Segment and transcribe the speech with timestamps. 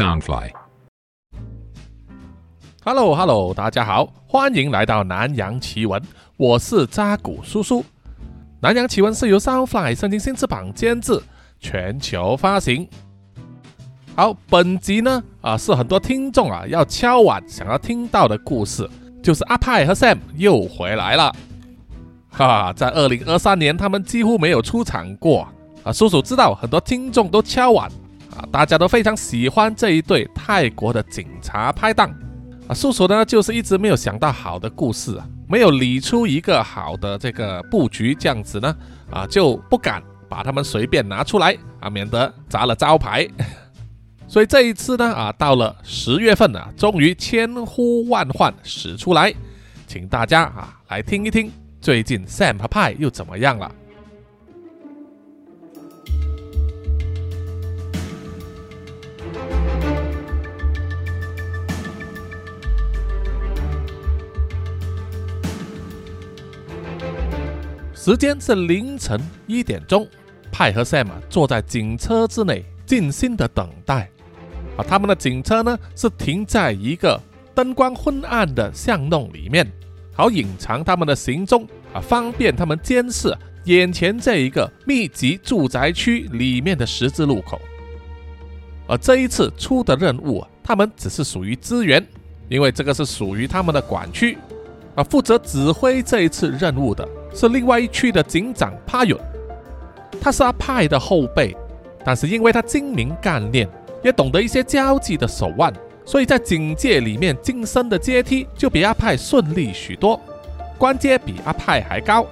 [0.00, 0.48] Soundfly。
[2.82, 6.02] Hello Hello，大家好，欢迎来到南洋奇闻，
[6.38, 7.84] 我是扎古叔叔。
[8.62, 11.22] 南洋奇闻是由 Soundfly 圣经新翅膀监制，
[11.58, 12.88] 全球发行。
[14.16, 18.88] 好，本集呢啊是很多听众啊要敲碗想要听到的故事，
[19.22, 21.30] 就是阿派和 Sam 又回来了。
[22.30, 25.46] 哈哈，在二零二三年他们几乎没有出场过
[25.84, 25.92] 啊。
[25.92, 27.92] 叔叔知道很多听众都敲碗
[28.36, 32.10] 啊，大家都非常喜欢这一对泰国的警察拍档。
[32.68, 38.76] 啊，叔叔呢，就是一直没有想到好的故事啊，没有理出一个好的这个布局，这样子呢，
[39.10, 43.28] 啊，就不敢把他们随便拿出来啊，免得砸了招牌。
[44.28, 49.34] 所以这一次呢，啊，到了十月份啊，终于千呼万唤始出来，
[49.88, 53.68] 请大家啊来听一听，最近 Sam 和派又怎么样了？
[68.02, 70.08] 时间是凌晨一点钟，
[70.50, 74.08] 派和 Sam 坐在警车之内，静心的等待。
[74.78, 77.20] 啊，他们的警车呢是停在一个
[77.54, 79.70] 灯光昏暗的巷弄里面，
[80.14, 87.60] 好隐藏他们的行踪啊，方便他们监视眼前这一个密集住宅区里面的十字路口。
[88.86, 92.02] 而这一次出的任务，他们只是属于支援，
[92.48, 94.38] 因为这个是属于他们的管区。
[94.94, 99.16] 啊，负责指挥这一次任务的是另外一区的警长帕允，
[100.20, 101.56] 他是阿派的后辈，
[102.04, 103.68] 但是因为他精明干练，
[104.02, 105.72] 也懂得一些交际的手腕，
[106.04, 110.20] 所以在警界里面晋升的阶梯就比阿派顺利许多，
[110.76, 112.26] 官阶比阿派还高，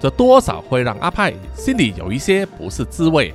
[0.00, 3.34] 这多少会让阿派心里有一些不是滋味。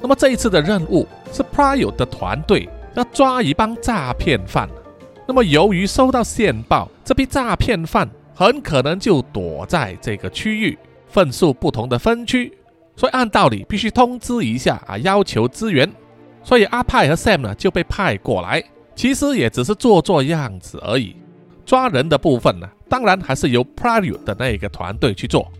[0.00, 4.68] 那么这一次的任务是 Pryo 的团队要抓一帮诈骗犯。
[5.26, 10.78] 那么，由于收到线报，这批诈骗犯很可能就躲在这个区域，
[11.08, 12.56] 分数不同的分区，
[12.94, 15.92] 所以按道理必须通知一下啊，要求支援。
[16.44, 18.62] 所以阿派和 Sam 呢就被派过来，
[18.94, 21.16] 其实也只是做做样子而已。
[21.66, 25.50] 抓人的部分呢，当然还是由 Pryo 的那个团队去做。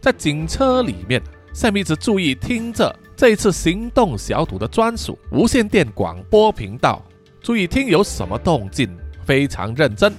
[0.00, 1.20] 在警车里面
[1.52, 7.04] ，Sam 一直注意听着这一次行动小组的专属无线电广播频道。
[7.42, 8.88] 注意听有什么动静，
[9.26, 10.10] 非常认真。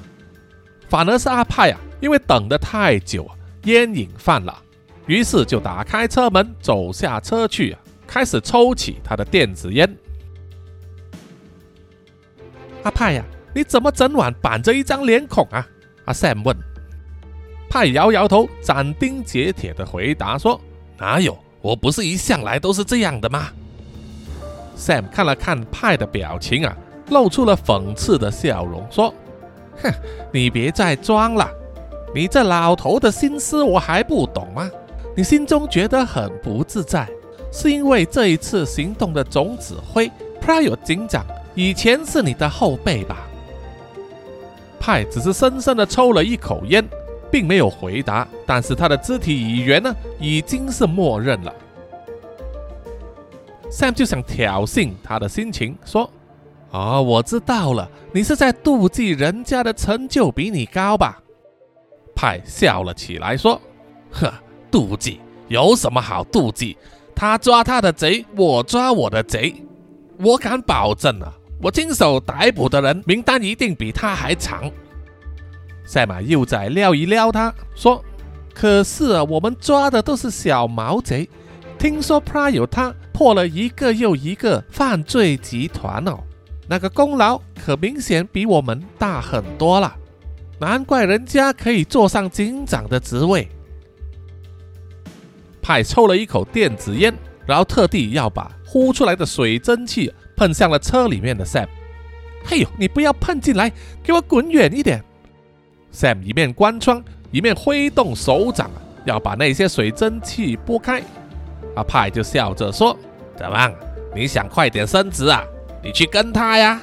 [0.89, 3.29] 反而是阿派啊，因为等得太久，
[3.65, 4.57] 烟瘾犯了，
[5.05, 7.77] 于是就打开车门，走下车去，
[8.07, 9.87] 开始抽起他的电子烟。
[12.81, 13.23] 阿派呀，
[13.53, 15.67] 你怎么整晚板着一张脸孔啊？
[16.05, 16.57] 阿 Sam 问。
[17.69, 20.59] 派摇摇头，斩钉截铁的回答说
[20.97, 23.49] ：“哪有，我不是一向来都是这样的吗
[24.75, 26.75] ？”Sam 看了看派的表情啊。
[27.09, 29.11] 露出了讽刺的笑容，说
[29.81, 29.93] ：“哼，
[30.31, 31.49] 你别再装了，
[32.13, 34.69] 你这老头的心思我还不懂吗？
[35.15, 37.07] 你心中觉得很不自在，
[37.51, 40.09] 是因为这一次行动的总指挥
[40.41, 41.25] pryor 警长
[41.55, 43.27] 以前是你的后辈吧？”
[44.79, 46.87] 派只是深深的抽了一口烟，
[47.29, 51.53] 并没有回答，但是他的肢体语言呢，已经是默认了。
[53.69, 56.09] Sam 就想挑衅他的心情，说。
[56.71, 61.17] 哦，我知道了，你是在妒忌人家的成就比你高吧？
[62.15, 63.59] 派笑了起来，说
[64.11, 64.31] ：“呵，
[64.71, 66.77] 妒忌有什么好妒忌？
[67.15, 69.55] 他抓他的贼，我抓我的贼，
[70.19, 74.69] 我敢保证啊，我亲手逮捕的人名单一定比他还长。”
[75.85, 78.03] 赛马又在撩一撩他，说
[78.53, 81.27] ：“可是啊，我们抓的都是小毛贼，
[81.79, 86.19] 听说 Pryo 他破了一个又一个犯罪集团哦。”
[86.71, 89.95] 那个功劳可明显比我们大很多了，
[90.59, 93.47] 难怪人家可以坐上警长的职位。
[95.63, 97.11] 派抽了一口电子烟，
[97.47, 101.67] 然后特地要把呼出来的水蒸气喷向了车里面的 Sam。
[102.45, 103.71] 嘿呦，你不要喷进来，
[104.03, 105.03] 给我滚远一点
[105.91, 108.69] ！Sam 一面关窗，一面挥动手掌，
[109.05, 111.01] 要把那些水蒸气拨开。
[111.75, 112.95] 阿派就笑着说
[113.35, 113.71] ：“怎么，
[114.15, 115.43] 你想快点升职啊？”
[115.81, 116.81] 你去跟他呀，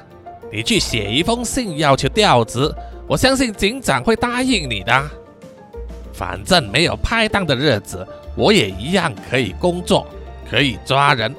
[0.50, 2.72] 你去写一封信要求调职，
[3.06, 5.10] 我相信警长会答应你的。
[6.12, 10.06] 反正没有拍档的日子，我也一样可以工作，
[10.50, 11.34] 可以抓人。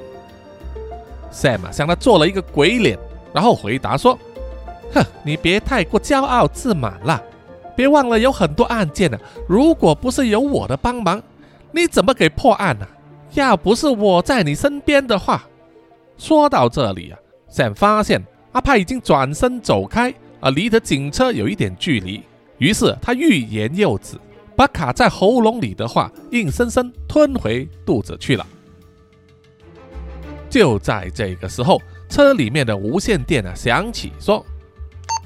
[1.32, 2.96] Sam 向他做了一个鬼脸，
[3.32, 4.16] 然后回答说
[4.94, 7.20] ：“哼，你别太过骄傲自满了，
[7.74, 9.18] 别忘了有很多案件呢，
[9.48, 11.20] 如果不是有我的帮忙，
[11.72, 12.86] 你怎么给破案呢？
[13.34, 15.44] 要不是我在你身边的话。”
[16.16, 17.18] 说到这里啊
[17.52, 18.22] ，Sam 发现
[18.52, 22.22] 阿派已经转身走开，而离得警车有一点距离，
[22.58, 24.16] 于是他欲言又止，
[24.56, 28.46] 把卡在喉咙里的话硬生生吞回肚子去了。
[30.50, 34.44] 就在这个时候，车里面的无线电啊响起，说：“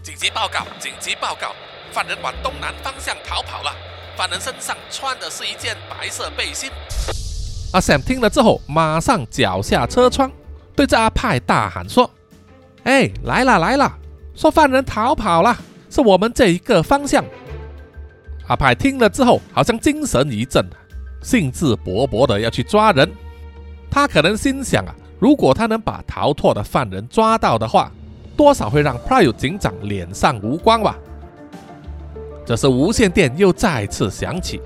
[0.02, 1.54] 紧急报告，紧急报告，
[1.92, 3.72] 犯人往东南方向逃跑了。
[4.16, 6.70] 犯人身上穿的是一件白色背心。”
[7.72, 10.30] 阿 Sam 听了之后，马上脚下车窗，
[10.74, 12.10] 对着阿派大喊说
[12.84, 13.92] ：“哎，来了来了！
[14.34, 15.56] 说犯人逃跑了，
[15.90, 17.24] 是我们这一个方向。”
[18.48, 20.64] 阿派听了之后，好像精神一振，
[21.22, 23.10] 兴致勃勃的要去抓人。
[23.90, 24.94] 他可能心想啊。
[25.20, 27.92] 如果他能把逃脱的犯人抓到的话，
[28.36, 30.98] 多少会让 Pryor 警长脸上无光吧。
[32.44, 34.60] 这时无线电又再次响起，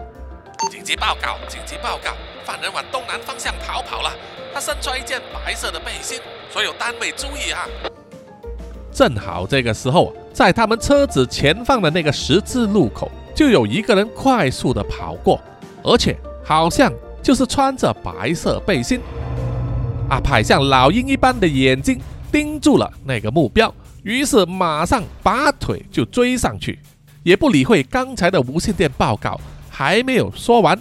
[0.70, 2.10] 紧急报告，紧急报告，
[2.46, 4.12] 犯人往东南方向逃跑了。
[4.54, 7.66] 他身穿一件白色的背心，所有单位注意啊！
[8.92, 15.40] 正好这个时候，在他们车子前方的那个十字路口，就有一个人快速的跑过，
[15.82, 19.00] 而且好像就是穿着白色背心。
[20.08, 22.00] 阿派像老鹰一般的眼睛
[22.30, 26.78] 盯住了那个目标，于是马上拔腿就追上去，
[27.24, 30.80] 也不理会刚才的无线电报告还没有说完。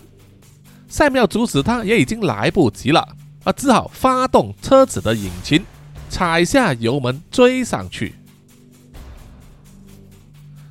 [0.87, 3.07] 赛缪阻止他也已经来不及了，
[3.43, 5.65] 而只好发动车子的引擎，
[6.09, 8.15] 踩下油门追上去。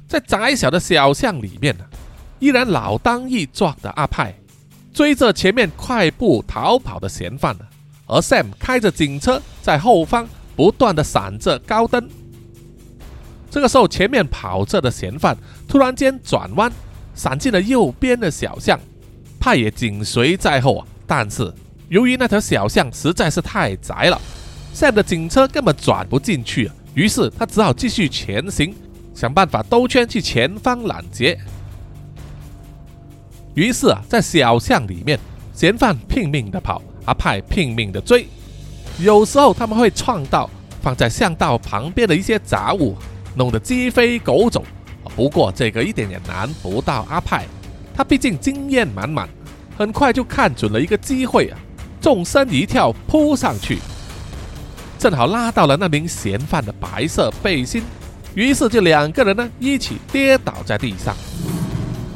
[0.07, 1.85] 在窄小的小巷里面呢，
[2.39, 4.35] 依然老当益壮的阿派
[4.93, 7.65] 追着前面快步逃跑的嫌犯呢。
[8.07, 12.09] 而 Sam 开着警车在后方不断的闪着高灯。
[13.51, 15.37] 这个时候，前面跑着的嫌犯
[15.67, 16.71] 突然间转弯，
[17.15, 18.79] 闪进了右边的小巷，
[19.45, 20.87] 派也紧随在后啊。
[21.07, 21.53] 但是
[21.91, 24.19] 由于那条小巷实在是太窄了
[24.75, 28.75] ，Sam 的警车根本转不进去，于是他只好继续前行，
[29.15, 31.39] 想办法兜圈去前方拦截。
[33.55, 35.21] 于是啊，在小巷里面，
[35.53, 36.81] 嫌犯拼命的跑。
[37.05, 38.27] 阿派拼命的追，
[38.99, 40.49] 有时候他们会撞到
[40.81, 42.97] 放在巷道旁边的一些杂物，
[43.37, 44.65] 弄得鸡飞狗走。
[45.15, 47.45] 不过这个一点也难不到阿派，
[47.95, 49.29] 他毕竟经验满满，
[49.79, 51.59] 很快就看准了一个机会啊，
[52.01, 53.79] 纵身一跳扑上去，
[54.99, 57.83] 正好拉到了那名嫌犯的白色背心，
[58.35, 61.15] 于是就两个人呢一起跌倒在地上。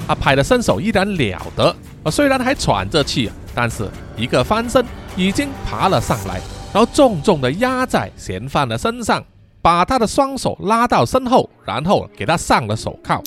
[0.08, 3.34] 阿派的身手依然了得，啊，虽然还喘着气啊。
[3.54, 4.86] 但是一个翻身，
[5.16, 6.40] 已经爬了上来，
[6.72, 9.24] 然后重重的压在嫌犯的身上，
[9.60, 13.20] 把他的双手拉到身后，然后给他上了手铐。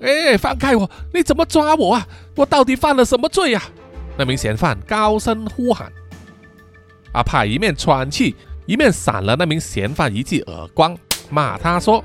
[0.00, 0.88] 哎，放开我！
[1.12, 2.06] 你怎么抓我啊？
[2.36, 3.62] 我到底犯了什么罪呀？
[4.16, 5.92] 那名嫌犯高声呼喊。
[7.12, 8.36] 阿派一面喘气，
[8.66, 10.96] 一面闪了那名嫌犯一记耳光，
[11.30, 12.04] 骂他说：“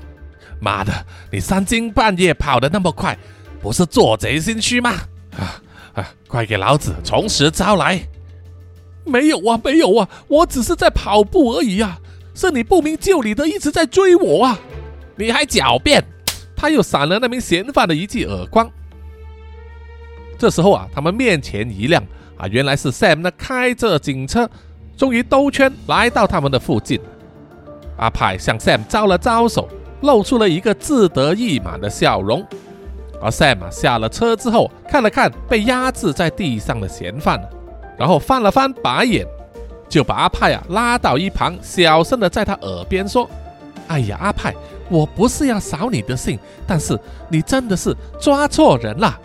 [0.60, 0.92] 妈的，
[1.30, 3.16] 你三更半夜跑得那么快，
[3.60, 4.92] 不是做贼心虚吗？”
[5.38, 5.62] 啊！
[5.94, 6.10] 啊！
[6.26, 8.00] 快给老子从实招来！
[9.04, 11.98] 没有啊，没有啊，我只是在跑步而已啊！
[12.34, 14.58] 是你不明就里的一直在追我啊！
[15.16, 16.02] 你还狡辩！
[16.56, 18.70] 他又闪了那名嫌犯的一记耳光。
[20.38, 22.02] 这时候啊，他们面前一亮
[22.36, 24.48] 啊，原来是 Sam 那开着警车，
[24.96, 27.00] 终于兜圈来到他们的附近。
[27.96, 29.68] 阿派向 Sam 招了招手，
[30.02, 32.44] 露出了一个自得意满的笑容。
[33.22, 37.40] 而 Sam 下了车之后，看了看被压制在地上的嫌犯，
[37.96, 39.24] 然后翻了翻白眼，
[39.88, 43.30] 就把阿派啊拉到一旁，小声的在他耳边说
[43.86, 44.52] ：“哎呀，阿派，
[44.88, 46.98] 我不是要扫你的兴，但是
[47.28, 49.18] 你真的是抓错人了。”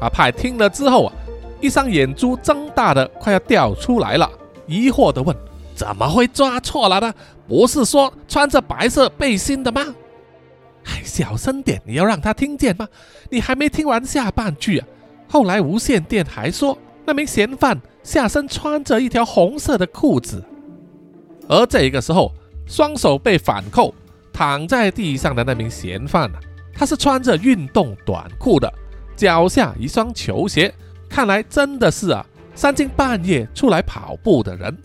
[0.00, 1.12] 阿派听了之后啊，
[1.60, 4.30] 一双眼珠睁大的快要掉出来了，
[4.66, 5.36] 疑惑的问
[5.74, 7.12] ：“怎么会抓错了呢？
[7.48, 9.84] 不是说穿着白色背心的吗？”
[11.04, 12.88] 小声点，你要让他听见吗？
[13.28, 14.86] 你还没听完下半句啊！
[15.28, 20.42] 后来无线电还说，那名嫌犯下身穿着一条红色的裤子，
[21.48, 22.32] 而这个时候，
[22.66, 23.92] 双手被反扣，
[24.38, 26.38] 躺在地上的那名嫌犯啊，
[26.72, 28.72] 他是穿着运动短裤的，
[29.16, 30.72] 脚下一双球鞋，
[31.10, 34.78] 看来真的是啊，三更半夜出来跑步的人。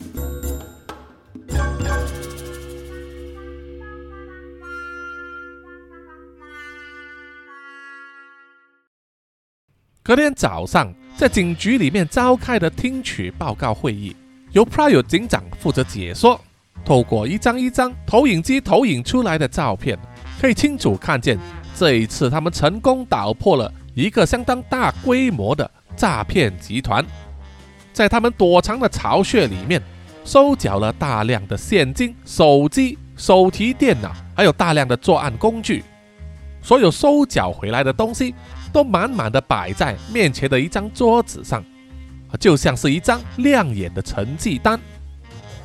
[10.02, 14.16] 隔天早上，在警局里面召开的听取报告会议，
[14.52, 16.42] 由 Pryor 警长负责解说。
[16.86, 19.98] 透过一张一张投影机投影出来的照片，
[20.40, 21.38] 可以清楚看见，
[21.76, 27.06] 这一次他们成功捣破了一个相当大规模的诈骗集团。
[27.94, 29.82] 在他们躲藏的巢穴里面，
[30.26, 35.84] 收缴了大量的现金、手机、手提电脑，还有大量的作案工具。
[36.62, 38.34] 所有收缴回来的东西
[38.72, 41.64] 都满满的摆在面前的一张桌子上，
[42.40, 44.80] 就像是一张亮眼的成绩单。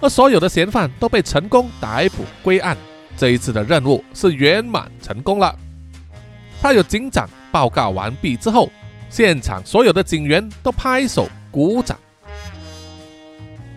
[0.01, 2.77] 而所有的嫌犯都被成功逮捕归案，
[3.17, 5.55] 这一次的任务是圆满成功了。
[6.61, 8.71] 他有警长报告完毕之后，
[9.11, 11.99] 现场所有的警员都拍手鼓掌。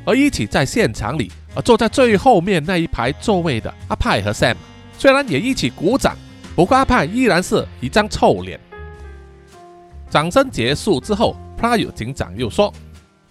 [0.03, 4.55] 而一起在现场里，而坐在最后面那一排座位的阿派和 Sam，
[4.97, 6.17] 虽然也一起鼓掌，
[6.55, 8.59] 不过阿派依然是一张臭脸。
[10.09, 12.73] 掌声结束之后，Prue 警长又说：“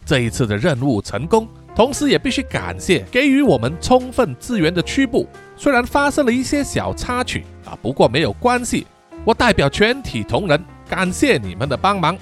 [0.06, 5.28] 这一次的任务成功，同时也必须感谢给予我们充分资源的区部。
[5.56, 8.86] 虽然发生了一些小插曲啊，不过没有关系。
[9.24, 12.16] 我代表全体同仁感谢你们的帮忙。”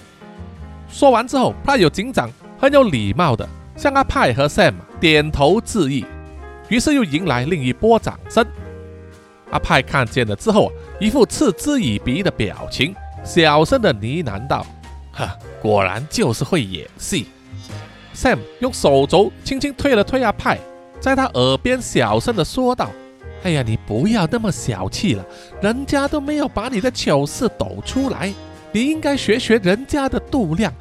[0.90, 3.48] 说完之后派有警长很有礼貌的。
[3.76, 6.04] 向阿派和 Sam 点头致意，
[6.68, 8.44] 于是又迎来另一波掌声。
[9.52, 14.66] 阿派看见了之后，一副嗤之以鼻的表情，小声的呢喃道
[15.14, 17.28] ：“哈，果然就是会演戏。
[18.18, 20.58] ”Sam 用手肘轻轻推了推阿派，
[20.98, 22.90] 在他耳边小声的说道
[23.44, 25.24] ：“哎呀，你不要那么小气了，
[25.62, 28.34] 人家都没有把你的糗事抖出来，
[28.72, 30.72] 你应该学学人家的度量。”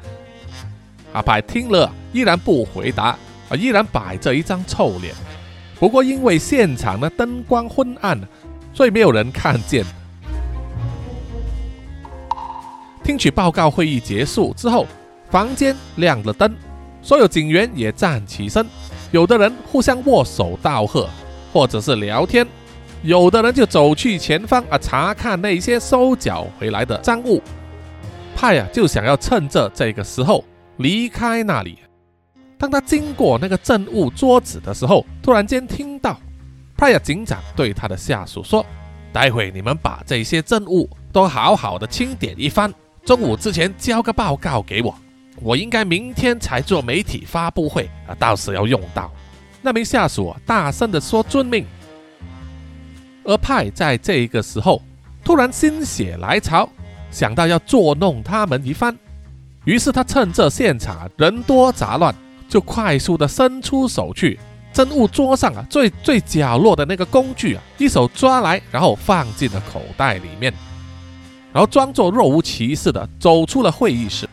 [1.14, 3.16] 阿派听了，依然不回答，
[3.48, 5.14] 啊，依然摆着一张臭脸。
[5.78, 8.20] 不过因为现场的灯光昏暗，
[8.74, 9.84] 所以没有人看见。
[13.04, 14.88] 听取报告会议结束之后，
[15.30, 16.52] 房间亮了灯，
[17.02, 18.66] 所有警员也站起身，
[19.10, 21.08] 有的人互相握手道贺，
[21.52, 22.46] 或者是聊天，
[23.02, 27.42] 有的人就走去前方啊查看那些收缴回来的赃物。
[28.36, 30.44] 派呀，就想要趁着这个时候。
[30.78, 31.76] 离开那里，
[32.56, 36.16] 当他经过那个证物桌子的时候，突然间听到
[36.76, 38.64] 派亚警长对他的下属说
[39.12, 42.72] ：“待会你们把这些证物都好好的清点一番，
[43.04, 44.94] 中午之前交个报告给我。
[45.42, 49.10] 我应该明天才做媒体发布会啊，到时要用到。”
[49.60, 51.66] 那名下属大声的说：“遵命。”
[53.24, 54.80] 而派在这个时候
[55.22, 56.68] 突然心血来潮，
[57.10, 58.96] 想到要捉弄他们一番。
[59.64, 62.14] 于是他趁着现场人多杂乱，
[62.48, 64.38] 就快速的伸出手去，
[64.72, 70.50] 真物桌上啊最最角落的那个工具啊，一手抓来，然后放进了口袋里面，
[71.52, 74.26] 然后装作若无其事的走出了会议室。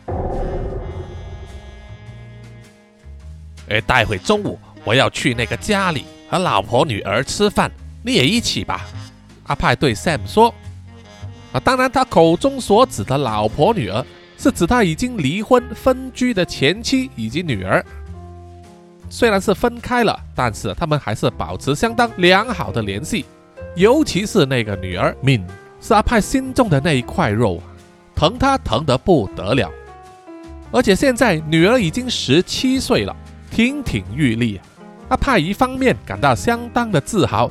[3.68, 7.70] 哎，待会中午我要去那个家里和老婆女儿吃饭，
[8.02, 8.86] 你也一起吧。
[9.44, 10.54] 阿派对 Sam 说
[11.52, 14.04] ：“啊，当然他口中所指的老婆女儿。”
[14.38, 17.82] 是指他已经离婚分居的前妻以及女儿，
[19.08, 23.24] 虽然是分开了，但是他们还是保持相当良好的联系。
[23.76, 25.42] 尤其是那个女儿敏，
[25.80, 27.62] 是阿派心中的那一块肉，
[28.14, 29.70] 疼他疼得不得了。
[30.70, 33.16] 而且现在女儿已经十七岁了，
[33.56, 34.60] 亭亭玉立。
[35.08, 37.50] 阿派一方面感到相当的自豪，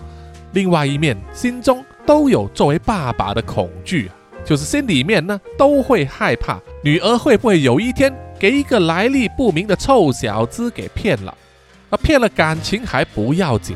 [0.53, 4.11] 另外一面心中都有作为爸爸的恐惧。
[4.43, 11.35] 就是心里面呢都会害怕女儿会不会有一天给一个来历不明的臭小子给骗了，
[11.89, 13.75] 而骗了感情还不要紧，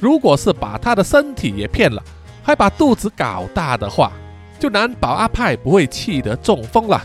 [0.00, 2.02] 如果是把他的身体也骗了，
[2.42, 4.10] 还把肚子搞大的话，
[4.58, 7.04] 就难保阿派不会气得中风了。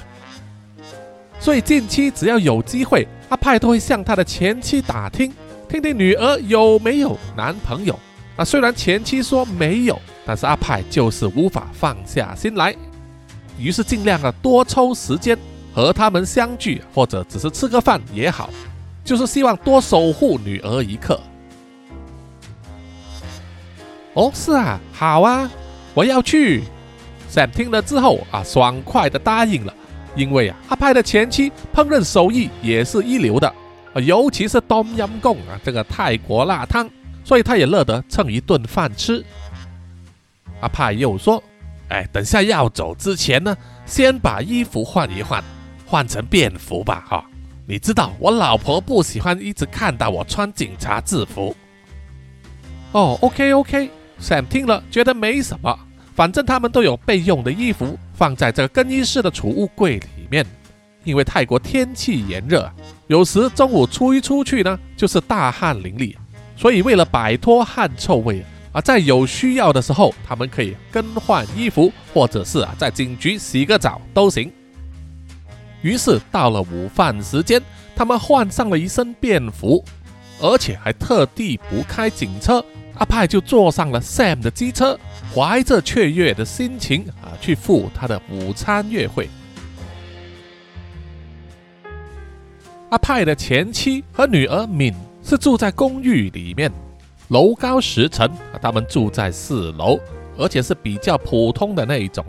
[1.41, 5.33] 所以近期只要有机会，阿派都会向他的前妻打听，
[5.67, 7.97] 听听女儿有没有男朋友。
[8.35, 12.75] 啊，虽然前妻说没有，但是阿派就是无法放下心来。
[13.57, 15.35] 于是尽量的多抽时间
[15.73, 18.51] 和他们相聚，或者只是吃个饭也好，
[19.03, 21.19] 就是希望多守护女儿一刻。
[24.13, 25.49] 哦，是啊，好啊，
[25.95, 26.63] 我要去。
[27.31, 29.73] Sam 听了之后啊，爽快的答应了，
[30.15, 33.47] 因为啊，阿派的前妻烹饪手艺也是一流的
[33.93, 36.89] 啊，尤其是冬阴功啊，这个泰国辣汤，
[37.23, 39.23] 所以他也乐得蹭一顿饭吃。
[40.59, 41.41] 阿派又说。
[41.89, 43.53] 哎，等下要走之前呢，
[43.85, 45.43] 先把衣服换一换，
[45.85, 47.25] 换成便服吧，哈。
[47.67, 51.53] 你知道我老婆不喜欢一直看到我穿警察制服。
[52.93, 55.77] 哦，OK OK，Sam 听了觉得没什么，
[56.13, 60.45] 反正他们都有备用的衣服放在这个更衣室的储物柜里面。
[61.03, 62.71] 因为泰国天气炎热，
[63.07, 66.15] 有时中午出一出去呢，就是大汗淋漓，
[66.55, 68.45] 所以为了摆脱汗臭味。
[68.71, 74.49] 啊在有需要的时候，他们可以更换衣服，或者是啊，在警局洗个澡都行。
[75.81, 77.61] 于是到了午饭时间，
[77.95, 79.83] 他们换上了一身便服，
[80.39, 82.63] 而且还特地不开警车，
[82.93, 84.97] 阿派就坐上了 Sam 的机车，
[85.33, 89.29] 怀着雀跃的心情啊，去赴他的午餐约会。
[92.89, 96.69] 阿派的前妻和女儿敏是住在公寓里面，
[97.29, 98.29] 楼高十层，
[98.61, 99.97] 他们住在四楼，
[100.37, 102.25] 而且是比较普通的那一种。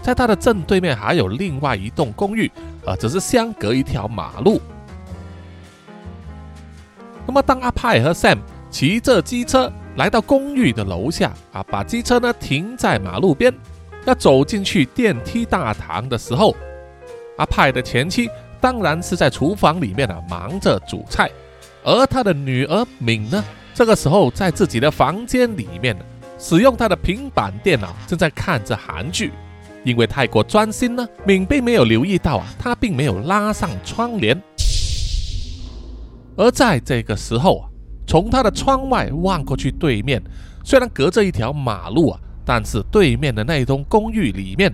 [0.00, 2.50] 在他的正对面还有另外一栋公寓，
[2.86, 4.58] 啊，只是相隔一条马路。
[7.26, 8.38] 那么，当阿派和 Sam
[8.70, 13.52] 骑着机车来到公寓的楼下，啊，把机车呢停在马路边，
[14.06, 16.56] 要走进去电梯大堂的时候，
[17.36, 18.28] 阿派的前妻。
[18.60, 21.28] 当然是在厨房里面啊，忙着煮菜，
[21.82, 23.42] 而他的女儿敏呢，
[23.74, 25.96] 这个时候在自己的房间里面，
[26.38, 29.32] 使用她的平板电脑，正在看着韩剧。
[29.82, 34.40] 因为太过专心呢，敏并没有留意到啊，他并没有拉上窗帘。
[36.36, 37.68] 而在这个时候啊，
[38.06, 40.22] 从他的窗外望过去，对面
[40.64, 44.72] 虽然隔着一条马路啊，但是对面的那栋公寓里面，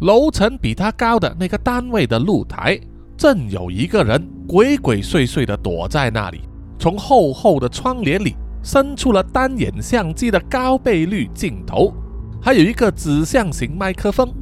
[0.00, 2.78] 楼层比他高的那个单位的露台。
[3.16, 6.42] 正有一个人鬼鬼祟祟地躲在那里，
[6.78, 11.92] 从厚厚的窗帘里伸出了单眼相机的高倍率镜头，
[12.40, 14.32] 还有一个指向型麦克风。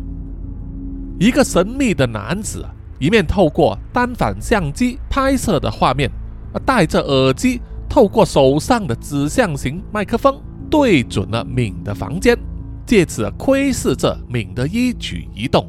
[1.19, 2.63] 一个神秘的男子，
[2.99, 6.11] 一面透过单反相机拍摄的画面，
[6.53, 7.63] 啊，戴着耳机，
[7.97, 10.39] 透过手上的指向型麦克风
[10.69, 12.37] 对准了敏的房间，
[12.85, 15.67] 借此窥视着敏的一举一动，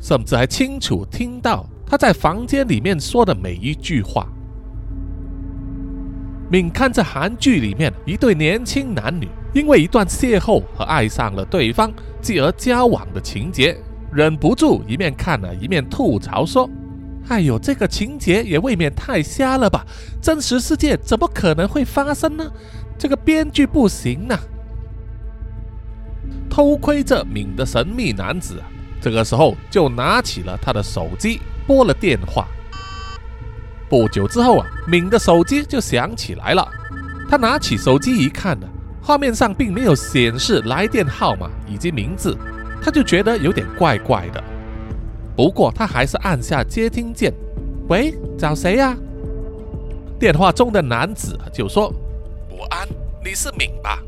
[0.00, 1.68] 甚至还清楚听到。
[1.84, 4.26] 他在房间里面说的每一句话。
[6.50, 13.76] 敏看着韩剧里面一对年轻男女因为一段邂逅和爱上了对方，继而交往的情节，
[14.10, 16.66] 忍不住一面看了一面吐槽说
[17.28, 19.86] ：“哎呦，这个情节也未免太瞎了吧！
[20.20, 22.50] 真实世界怎么可能会发生呢？
[22.98, 24.38] 这个编剧不行呐！”
[26.50, 28.60] 偷窥这敏的神秘男子，
[29.00, 31.40] 这个时候就拿起了他的手机。
[31.66, 32.48] 拨了电话，
[33.88, 36.68] 不久之后啊，敏的手机就响起来了。
[37.28, 38.66] 他拿起手机一看呢，
[39.00, 42.36] 画面上并没有显示来电号码以及名字，
[42.82, 44.42] 他就觉得有点怪怪的。
[45.40, 47.32] 不过他还是按下接听键。
[47.88, 48.94] 喂，找谁呀？
[50.18, 51.88] 电话中的男子就说
[52.52, 52.86] ：“午安，
[53.24, 53.98] 你是敏吧？”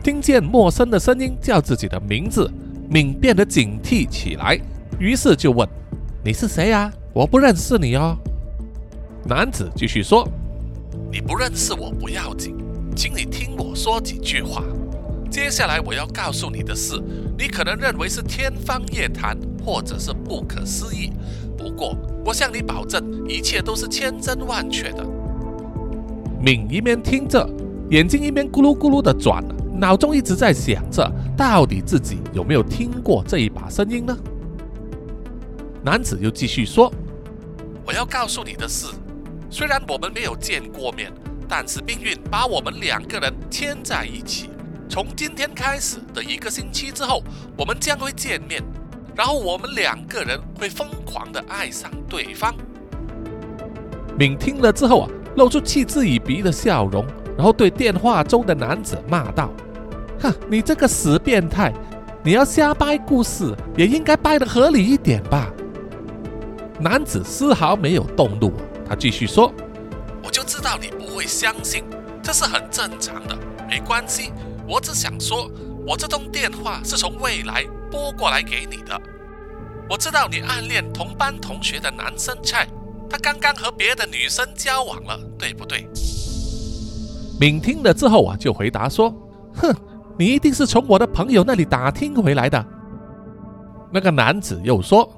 [0.00, 2.48] 听见陌生的声音叫自己的名字，
[2.88, 4.56] 敏变得警惕起来。
[5.00, 5.68] 于是就问
[6.24, 6.92] ：“你是谁呀？
[7.12, 8.16] 我不认识你哦。”
[9.26, 10.24] 男子继续说
[11.10, 12.54] ：“你不认识我不要紧，
[12.94, 14.62] 请你听我说几句话。
[15.32, 17.02] 接下来我要告诉你的事，
[17.38, 21.10] 你可能认为是天方夜谭，或者是不可思议。
[21.56, 25.02] 不过我向你保证，一切都是千真万确的。”
[26.38, 27.48] 敏一边听着，
[27.88, 29.42] 眼睛一边咕噜咕噜的转，
[29.74, 34.14] 脑中一直在想着，到底自己有没有听过这一把声音呢？
[35.82, 36.92] 男子又继续说
[37.86, 38.86] ：“我要告诉你的是，
[39.48, 41.10] 虽然我们没有见过面，
[41.48, 44.50] 但是命运把我们两个人牵在一起。
[44.92, 47.22] 从今天开始的一个星期之后，
[47.56, 48.62] 我们将会见面，
[49.16, 52.54] 然后我们两个人会疯狂的爱上对方。”
[54.18, 57.06] 敏听了之后啊，露出嗤之以鼻的笑容，
[57.38, 59.50] 然后对电话中的男子骂道
[60.20, 61.72] ：“哼，你这个死变态！
[62.22, 65.50] 你要瞎掰故事，也应该掰得合理一点吧？”
[66.78, 68.52] 男子丝毫没有动怒，
[68.86, 69.50] 他继续说
[70.22, 71.82] ：“我就知道你不会相信，
[72.22, 73.34] 这是很正常的，
[73.66, 74.34] 没关系。
[74.66, 75.50] 我只想说，
[75.86, 79.00] 我这通电话是从未来拨过来给你的。
[79.88, 82.66] 我知道你暗恋同班同学的男生蔡，
[83.10, 85.86] 他刚刚和别的女生交往了，对不对？”
[87.40, 89.12] 敏听了之后啊，就回答说
[89.54, 89.74] ：“哼，
[90.16, 92.64] 你一定是从我的朋友那里打听回来的。”
[93.92, 95.10] 那个男子又说。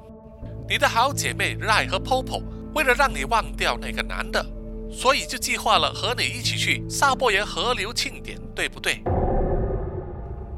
[0.67, 2.41] 你的好姐妹 Rai 和 Popo
[2.73, 4.43] 为了让你忘掉那个男的，
[4.91, 9.03] 所以就计划了和你一起去邵伯岩河流庆典，对不对？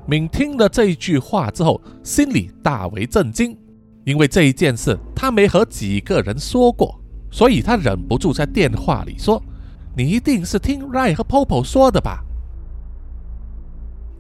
[0.07, 3.57] 敏听了这一句话之后，心里大为震惊，
[4.05, 6.97] 因为这一件事他没和几个人说过，
[7.29, 9.43] 所以他忍不住在电话里说
[9.97, 12.23] ：“你一定是听 Ray 和 Popo 说的吧？”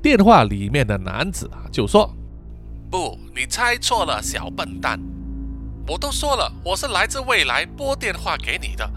[0.03, 2.13] 电话里面的男子啊就说
[2.91, 4.99] ：“不，你猜错了，小笨蛋。”
[5.87, 8.91] 我都说了，我是来自未来拨电话给你的。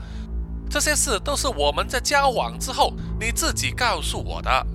[0.68, 4.66] 这些事都是我们在交往之后你自己告诉我的。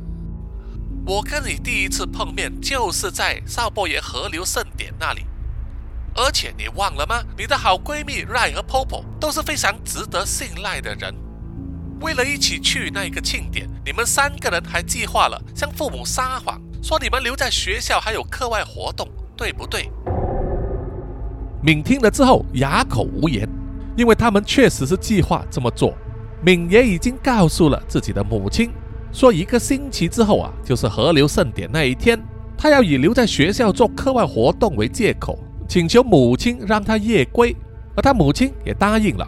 [1.07, 5.21] 我跟你第一次碰面就是在少波爷河流盛典那里，
[6.15, 7.21] 而且你忘了吗？
[7.37, 11.13] 你的好闺蜜 Ray 和 Popo 都是非常值得信赖的人。
[12.01, 19.91] 为了一起去那个庆典，你们三个人还计划了向父母撒谎，说你们留在学校还有课外活动，对不对？
[21.61, 23.47] 敏听了之后哑口无言，
[23.95, 25.95] 因为他们确实是计划这么做。
[26.41, 28.71] 敏也已经告诉了自己的母亲，
[29.15, 32.21] 说一个星期之后啊，就是河流盛典那一天，
[32.57, 37.55] 他要以留在学校做课外活动为借口，请求母亲让他夜归，
[37.95, 39.25] 而他母亲也答应了。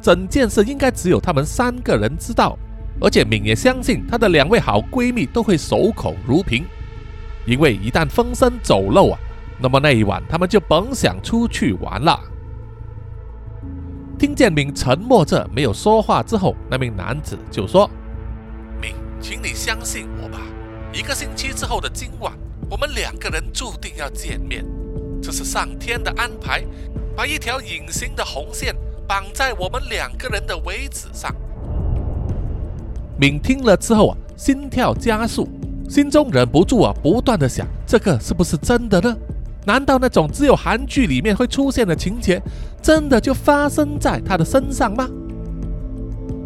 [0.00, 2.56] 整件事应该只有他们三个人知道，
[3.00, 6.64] 而且敏也相信她的两位好闺蜜都会守口如瓶，
[7.46, 9.18] 因为一旦风声走漏啊，
[9.58, 12.20] 那么那一晚他们就甭想出去玩了。
[14.16, 17.90] 听见敏沉默着没有说话之后，那名男子就说：“，
[19.26, 20.38] 请你相信我吧，
[20.92, 22.30] 一个星期之后的今晚，
[22.68, 24.62] 我们两个人注定要见面，
[25.22, 26.62] 这是上天的安排，
[27.16, 31.30] 把一条隐形的红线。”绑在我们两个人的位子上。
[33.18, 35.46] 敏听了之后啊，心跳加速，
[35.90, 39.16] 心中忍不住啊，不断的想：这个是不是真的呢？
[39.66, 42.40] 难道那种只有韩剧里面会出现的情节，
[42.82, 45.08] 真的就发生在他的身上吗？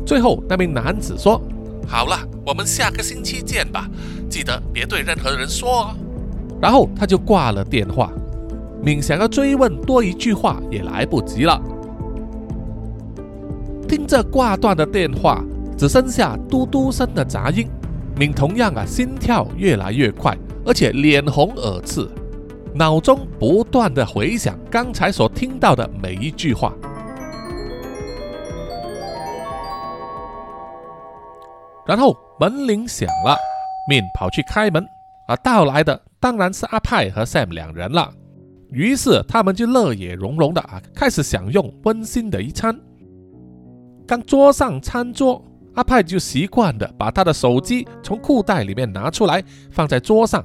[0.04, 1.40] 最后，那名男子说
[1.88, 3.88] ：“好了，我们下个星期见吧，
[4.28, 5.96] 记得别对任何人说哦。”
[6.60, 8.12] 然后他就挂了电话。
[8.82, 11.60] 敏想要追问多一句话，也来不及了。
[13.88, 15.42] 听着挂断的电话，
[15.78, 17.66] 只剩下嘟嘟声的杂音。
[18.16, 22.06] 敏同样啊，心跳越来越快，而且脸红耳赤，
[22.74, 26.74] 脑中不断的回想刚才所听到的每一句话。
[31.88, 33.34] 然后门铃响了，
[33.88, 34.86] 敏跑去开门，
[35.26, 38.12] 而到来的当然是阿派和 Sam 两人了。
[38.70, 42.78] 于是他们就乐也融融的啊，开始享用温馨的一餐。
[44.06, 45.42] 刚桌上餐桌，
[45.76, 50.44] 阿派就习惯的把他的手机从裤袋里面拿出来放在桌上。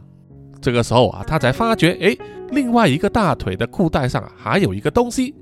[0.62, 2.16] 这个时候啊，他才发觉，哎，
[2.52, 5.36] 另外一个大腿的裤袋上还有一个东西。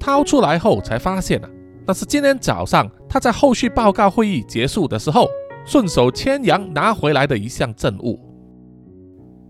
[0.00, 1.50] 掏出来后才发现啊，
[1.86, 5.28] 那是今天早上他在后续报告会议结束的时候，
[5.64, 8.20] 顺手牵羊拿回来的一项证物。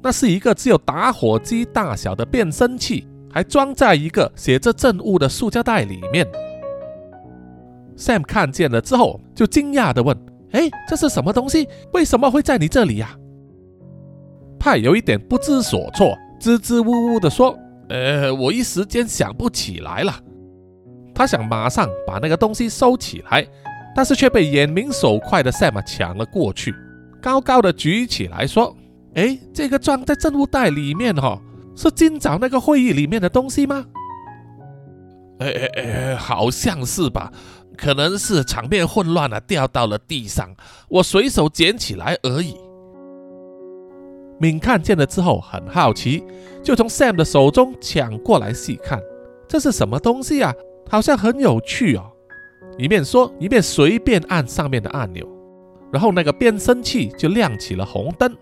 [0.03, 6.27] 那是一个只有打火机大小的变声器，还装在一个写着证物的塑胶袋里面。
[7.97, 10.17] Sam 看见了之后，就惊讶地问
[10.53, 11.67] ：“哎，这是什么东西？
[11.93, 13.17] 为什么会在你这里呀？”
[14.61, 20.13] 派有一点不知所措，支支吾吾地说：“呃，我一时间想不起来了。”
[21.17, 23.45] 他想马上把那个东西收起来，
[23.95, 26.75] 但是却被眼明手快的 Sam 抢了过去，
[27.23, 28.77] 高高的举起来说
[29.17, 31.41] ：“哎，这个装在证物袋里面哈，
[31.75, 33.87] 是今早那个会议里面的东西吗
[35.41, 37.33] ？”“哎哎哎，好像是吧。”
[37.77, 40.49] 可能是场面混乱了，掉到了地上，
[40.89, 42.57] 我随手捡起来而已。
[44.41, 46.25] 敏看见了之后很好奇，
[46.65, 48.99] 就从 Sam 的手中抢过来细看，
[49.47, 50.55] 这是什么东西啊？
[50.89, 52.05] 好像很有趣哦。
[52.79, 55.27] 一面说一面随便按上面的按钮，
[55.93, 58.35] 然后那个变声器就亮起了红灯，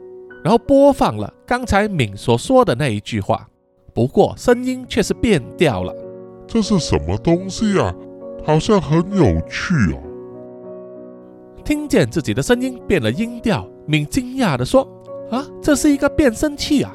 [0.42, 3.48] 然后播放了刚才敏所说的那一句话，
[3.92, 5.94] 不过声音却是变调了。
[6.46, 7.94] 这是什么东西啊？
[8.44, 10.02] 好像很有趣哦！
[11.64, 14.86] 听见自己的声音变了音调，敏惊讶地说
[15.32, 16.94] ：“啊，这是一个变声器啊！”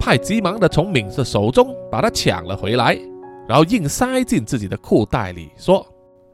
[0.00, 2.98] 派急忙的从敏的手中把它抢了回来，
[3.50, 5.84] 然后硬塞进自己的裤袋里，说：“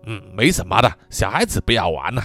[0.05, 2.23] 嗯，没什么的，小孩子不要玩了。”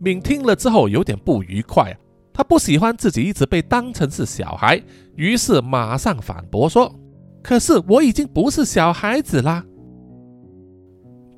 [0.00, 1.96] 敏听了之后有点不愉快啊，
[2.32, 4.82] 他不喜欢自己一直被当成是小孩，
[5.16, 6.90] 于是马上反驳说
[7.44, 9.62] ：“可是我已经不是小孩子啦。”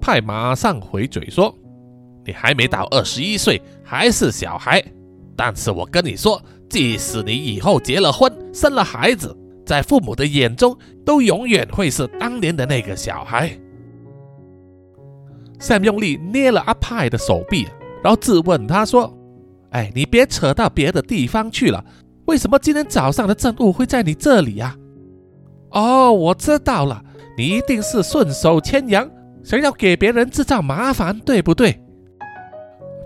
[0.01, 1.53] 派马上回嘴说
[2.25, 4.81] ：“你还没到二十一岁，还是小孩。
[5.37, 9.37] 但是我跟你说，即使你以后结了婚，生了孩子，
[9.69, 13.51] 在父母的眼中，都永远会是当年的那个小孩。”
[15.61, 17.67] Sam 用力捏了阿派的手臂，
[18.03, 19.15] 然后质问他说
[19.71, 21.85] ：“哎，你别扯到别的地方去了，
[22.25, 24.75] 为什么今天早上的证物会在你这里呀？”
[25.71, 27.05] 哦，我知道了，
[27.37, 29.07] 你一定是顺手牵羊。
[29.45, 31.79] 想要给别人制造麻烦，对不对？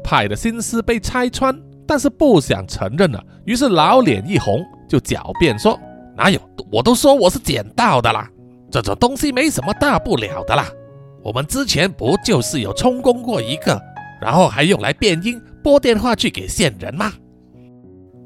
[0.04, 5.78] 派的心思被拆穿，但是不想承认了，于是老脸一红，就狡辩说
[6.16, 6.40] ：“哪有？
[6.70, 8.28] 我都说我是捡到的啦，
[8.70, 10.66] 这种东西没什么大不了的啦。
[11.22, 13.80] 我们之前不就是有充公过一个，
[14.20, 17.12] 然后还用来变音拨电话去给线人吗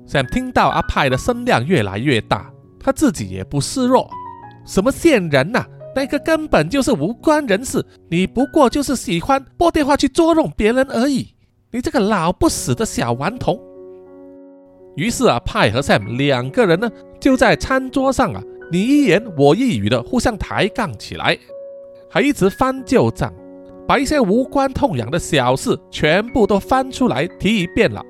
[0.07, 4.09] ？Sam 听到阿派的声量越来越大，他自己也不示弱。
[4.65, 5.65] 什么线人呐？
[5.95, 11.35] 那个根本就是无关人事，你不过就是喜欢拨电话去捉弄别人而已。
[11.73, 13.59] 你这个老不死的小顽童！
[14.95, 21.39] 于是啊，派和 Sam 两个人呢，就在餐桌上啊，你一言我一语的互相抬杠起来，
[22.09, 23.33] 还一直翻旧账，
[23.87, 28.03] 把一些无关痛痒的小事全部都翻出来提一遍了。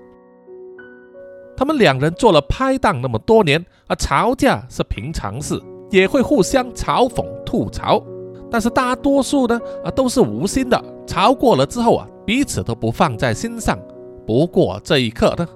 [1.57, 8.03] 他们两人做了拍档那么多年啊，吵架是平常事，也会互相嘲讽吐槽，
[8.51, 13.79] 但是大多数呢啊都是无心的，吵过了之后啊，彼此都不放在心上。
[14.27, 15.47] 不过这一刻呢。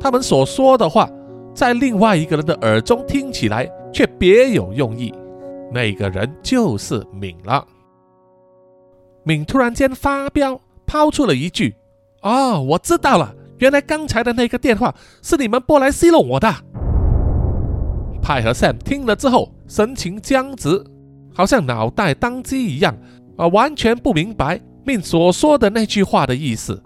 [0.00, 1.08] 他们所说的话，
[1.54, 5.14] 在另外一个人的耳中听起来却别有用意。
[5.72, 7.66] 那个人就是敏了。
[9.22, 11.74] 敏突然间发飙，抛出了一句
[12.22, 16.52] ：“哦，我知道了，原来刚才的那个电话是你们拨来戏弄我的。”
[18.20, 20.84] 派和 Sam 听了之后，神情僵直，
[21.34, 22.96] 好像脑袋当机一样，
[23.36, 26.82] 啊，完全不明白敏所说的那句话的意思。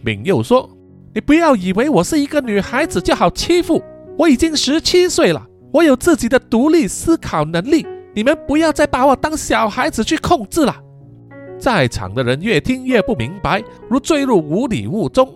[0.00, 0.68] 敏又说。
[1.14, 3.82] 你不要以为我是一个女孩子就好欺负，
[4.18, 7.86] 我已经十七岁了，我有自己的独立思考能力。
[8.14, 10.74] 你们不要再把我当小孩子去控制了。
[11.58, 15.28] 在场的人越听越不明白，如坠入无里雾中。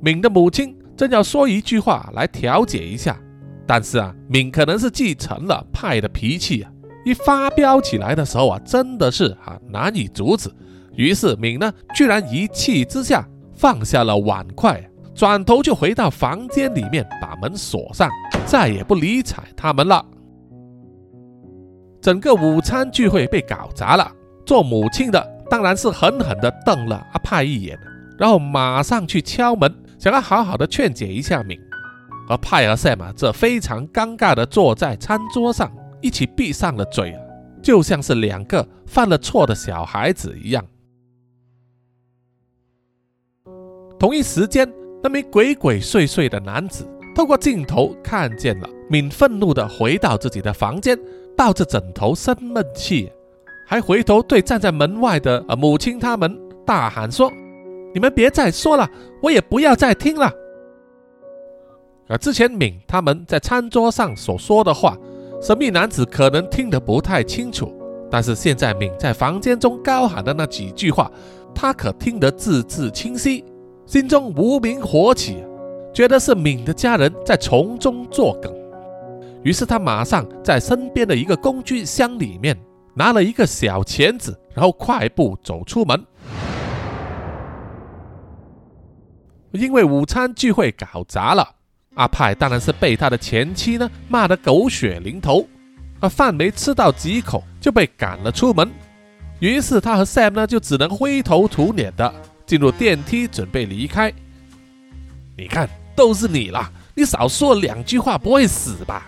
[0.00, 3.18] 敏的母亲正要说一句话来调解一下，
[3.66, 6.70] 但是啊，敏可能是继承了派的脾气啊，
[7.04, 10.48] 一发飙起来的时候啊，真的是啊难以阻止。
[10.94, 14.84] 于是敏呢，居然一气之下放下了碗筷。
[15.14, 18.08] 转头就回到房间里面，把门锁上，
[18.46, 20.04] 再也不理睬他们了。
[22.00, 24.10] 整个午餐聚会被搞砸了。
[24.46, 27.78] 做母亲的当然是狠狠地瞪了阿派一眼，
[28.18, 31.60] 然后马上去敲门，想要好好的劝解一下敏。
[32.28, 35.70] 而派和 Sam 这非常尴尬地坐在餐桌上，
[36.00, 37.14] 一起闭上了嘴，
[37.62, 40.64] 就像是两个犯了错的小孩子一样。
[43.98, 44.79] 同一时间。
[45.02, 50.98] 那名鬼鬼祟祟的男子透过镜头看见了敏，愤怒地回到自己的房间，
[51.36, 53.10] 抱着枕头生闷气，
[53.66, 57.32] 还回头对站在门外的母亲他们大喊说
[57.94, 58.88] ：“你们别再说了，
[59.22, 60.32] 我也不要再听了。”
[62.06, 64.98] 而之前敏他们在餐桌上所说的话，
[65.40, 67.72] 神秘男子可能听得不太清楚，
[68.10, 71.10] 但是现在敏在房间中高喊的那几句话，
[71.54, 73.44] 他可听得字字清晰。
[73.90, 75.44] 心中无名火起，
[75.92, 78.54] 觉得是敏的家人在从中作梗，
[79.42, 82.56] 于是他马上在身边的一个工具箱里面
[82.94, 86.06] 拿了一个小钳子，然后快步走出门。
[89.50, 91.44] 因为午餐聚会搞砸了，
[91.96, 95.44] 阿派当然是被他的前妻呢骂得狗血淋头，
[95.98, 98.70] 而饭没吃到几口就被赶了出门，
[99.40, 102.14] 于是他和 Sam 呢就只能灰头土脸的。
[102.50, 104.12] 进入电梯准备离开，
[105.36, 106.68] 你看都是你啦！
[106.96, 109.06] 你少说两句话不会死吧？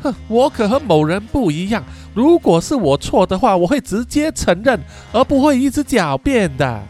[0.00, 4.80] 哼，我可和某人不一样，如果是我错的话，我会直接承认，
[5.12, 6.82] 而不会一直狡辩的。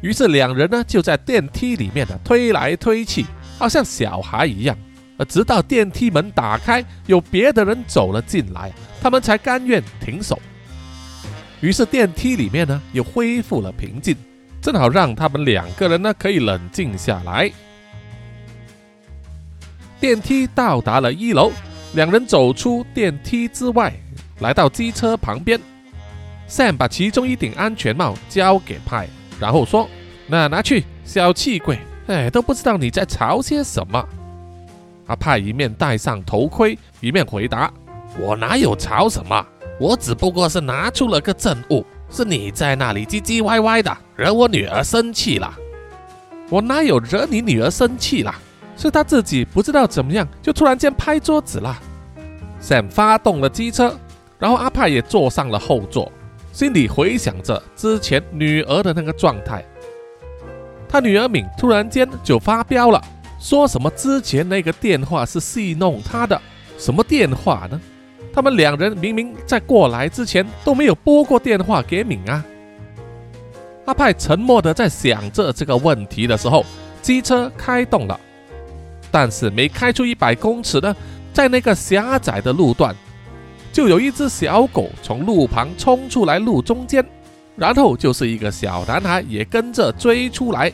[0.00, 3.24] 于是两人呢就在电梯里面呢推来推去，
[3.60, 4.76] 好像小孩一样，
[5.16, 10.42] 而直到电梯门打开，有别的人走了进来，他们才甘愿停手。
[11.60, 14.16] 于是电梯里面呢又恢复了平静。
[14.66, 17.48] 正好让他们两个人呢可以冷静下来。
[20.00, 21.52] 电梯到达了一楼，
[21.94, 23.94] 两人走出电梯之外，
[24.40, 25.60] 来到机车旁边。
[26.48, 29.88] Sam 把其中一顶安全帽交给派，然后说
[30.26, 31.78] ：“那拿去，小气鬼！
[32.08, 34.04] 哎，都不知道你在吵些什么。”
[35.06, 37.72] 阿派一面戴上头盔，一面回答
[38.18, 39.46] ：“我哪有吵什么？
[39.78, 45.52] 我只不过是拿出了个证物。”是你在那里唧唧歪歪的，惹我女儿生气了。
[46.48, 48.34] 我哪有惹你女儿生气了？
[48.76, 51.76] 是她自己不知道怎么样，就突然间拍桌子了。
[52.60, 53.98] Sam 发动了机车，
[54.38, 56.10] 然后阿派也坐上了后座，
[56.52, 59.64] 心里回想着之前女儿的那个状态。
[60.88, 63.02] 他女儿敏突然间就发飙了，
[63.40, 66.40] 说什么之前那个电话是戏弄他的，
[66.78, 67.80] 什么电话呢？
[68.36, 72.44] 他们两人明明在过来之前都没有拨过电话给敏啊。
[73.86, 76.62] 阿派沉默的在想着这个问题的时候，
[77.00, 78.20] 机车开动了，
[79.10, 80.94] 但是没开出一百公尺呢，
[81.32, 82.94] 在那个狭窄的路段，
[83.72, 87.02] 就有一只小狗从路旁冲出来路中间，
[87.56, 90.70] 然后就是一个小男孩也跟着追出来。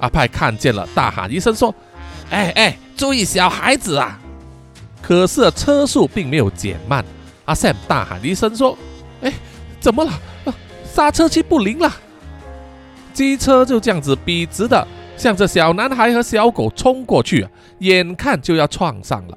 [0.00, 1.74] 阿派看见了，大喊一声说
[2.28, 4.20] ：“哎哎，注意小孩子啊！”
[5.02, 7.04] 可是车速并没有减慢。
[7.46, 8.76] 阿 Sam 大喊一声说
[9.22, 9.32] ：“哎，
[9.80, 10.12] 怎么了？
[10.84, 11.92] 刹车器不灵了！”
[13.12, 14.86] 机车就这样子笔直的
[15.16, 17.46] 向着小男孩和小狗冲过去，
[17.80, 19.36] 眼看就要撞上了。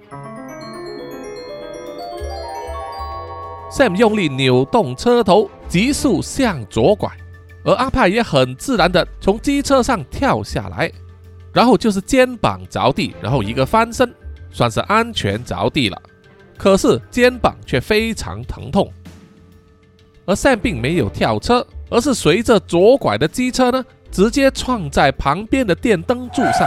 [3.72, 7.10] Sam 用力扭动车头，急速向左拐，
[7.66, 10.92] 而阿派也很自然的从机车上跳下来，
[11.52, 14.14] 然后就是肩膀着地，然后一个翻身，
[14.54, 16.02] 算是安全着地了。
[16.58, 18.90] 可是肩膀却非常疼痛，
[20.26, 26.66] 而 Sam 并没有跳车，而是随着左拐的机车呢，直接撞在旁边的电灯柱上，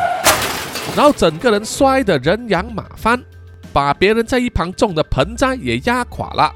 [0.94, 3.22] 然后整个人摔得人仰马翻，
[3.72, 6.52] 把别人在一旁种的盆栽也压垮了。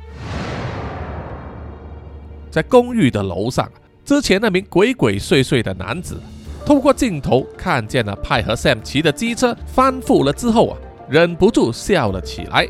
[2.51, 3.71] 在公寓的楼上，
[4.05, 6.21] 之前那名鬼鬼祟祟的男子，
[6.67, 10.77] 透过镜头看见了派和 Sam 骑的机车翻覆了之后啊，
[11.11, 12.69] 忍不住笑了起来，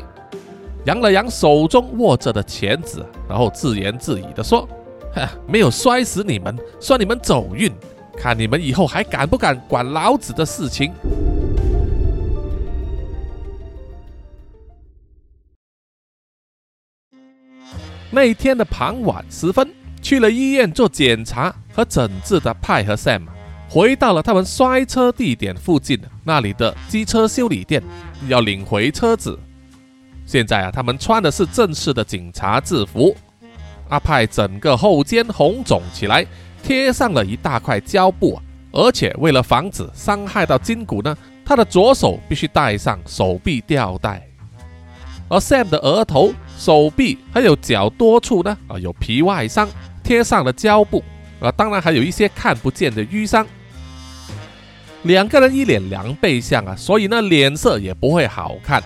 [0.85, 4.67] 扬了扬手中握着的钳子，然后自言自语的说
[5.47, 7.71] ：“没有摔死你们，算你们走运，
[8.17, 10.91] 看你们以后还敢不敢管老子的事情。”
[18.09, 23.21] 那一天的傍晚时分，去了医院做检查和诊治的派和 Sam
[23.71, 27.81] 回到了他们摔车地点附近那里的机车修理店，
[28.27, 29.39] 要领回车子。
[30.25, 33.15] 现在啊，他们穿的是正式的警察制服。
[33.87, 36.27] 阿派整个后肩红肿起来，
[36.61, 38.37] 贴上了一大块胶布，
[38.73, 44.21] 而且为了防止伤害到筋骨呢，他的左手必须戴上手臂吊带。
[45.29, 46.33] 而 Sam 的额头。
[46.57, 49.67] 手臂还有脚多处呢啊有皮外伤，
[50.03, 51.01] 贴上了胶布
[51.39, 53.47] 啊，当然还有一些看不见的淤伤。
[55.03, 58.81] 两个人一脸狼狈相啊，所以呢脸色也不会好看。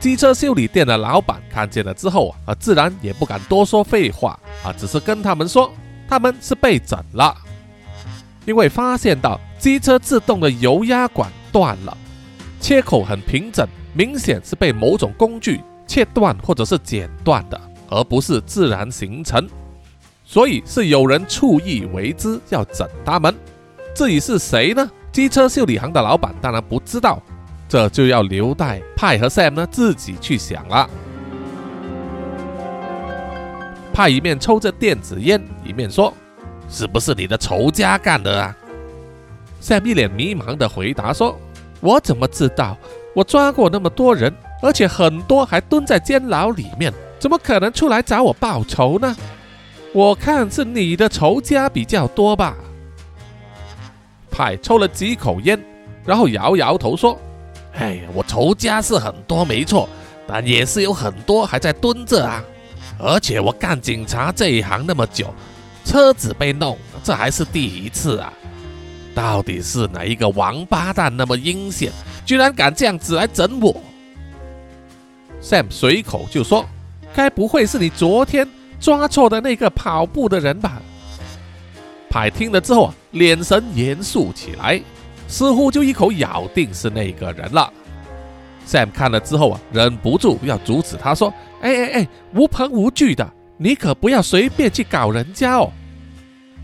[0.00, 5.72] 机车修理店的老板看见了之后啊，啊自然也不敢多说废话啊，只是跟他们说
[6.08, 7.34] 他们是被整了，
[8.44, 11.96] 因为发现到机车自动的油压管断了，
[12.60, 15.60] 切口很平整，明显是被某种工具。
[15.86, 19.46] 切断或者是剪断的，而不是自然形成，
[20.24, 23.34] 所以是有人蓄意为之，要整他们。
[23.94, 24.90] 至于是谁呢？
[25.12, 27.22] 机车修理行的老板当然不知道，
[27.68, 30.90] 这就要留待派和 Sam 呢自己去想了。
[33.92, 36.12] 派一面抽着电子烟，一面说
[36.68, 38.56] ：“是不是你的仇家干的啊
[39.62, 41.38] ？”Sam 一脸迷茫的回答说
[41.80, 42.76] ：“我怎么知道？
[43.14, 49.14] 我抓过那么多人。”而且很多还蹲在监牢里面，怎么可能出来找我报仇呢？
[49.92, 52.56] 我看是你的仇家比较多吧。
[54.34, 55.56] 派抽了几口烟，
[56.04, 57.16] 然后摇摇头说
[57.78, 59.88] ：“哎，我仇家是很多没错，
[60.26, 62.42] 但也是有很多还在蹲着啊。
[62.98, 65.32] 而且我干警察这一行那么久，
[65.84, 68.32] 车子被弄，这还是第一次啊。
[69.14, 71.92] 到底是哪一个王八蛋那么阴险，
[72.26, 73.80] 居然敢这样子来整我？”
[75.40, 76.66] Sam 随口就说
[77.14, 78.48] ：“该不会是你昨天
[78.80, 80.82] 抓错的那个跑步的人吧？”
[82.14, 84.80] 派听了之后啊，脸神严肃起来，
[85.26, 87.72] 似乎就一口咬定是那个人了。
[88.64, 95.72] Sam 看了之后啊，忍不住要阻止他说：“哎哎哎，无凭无据的，你可不要随便去搞人家哦。”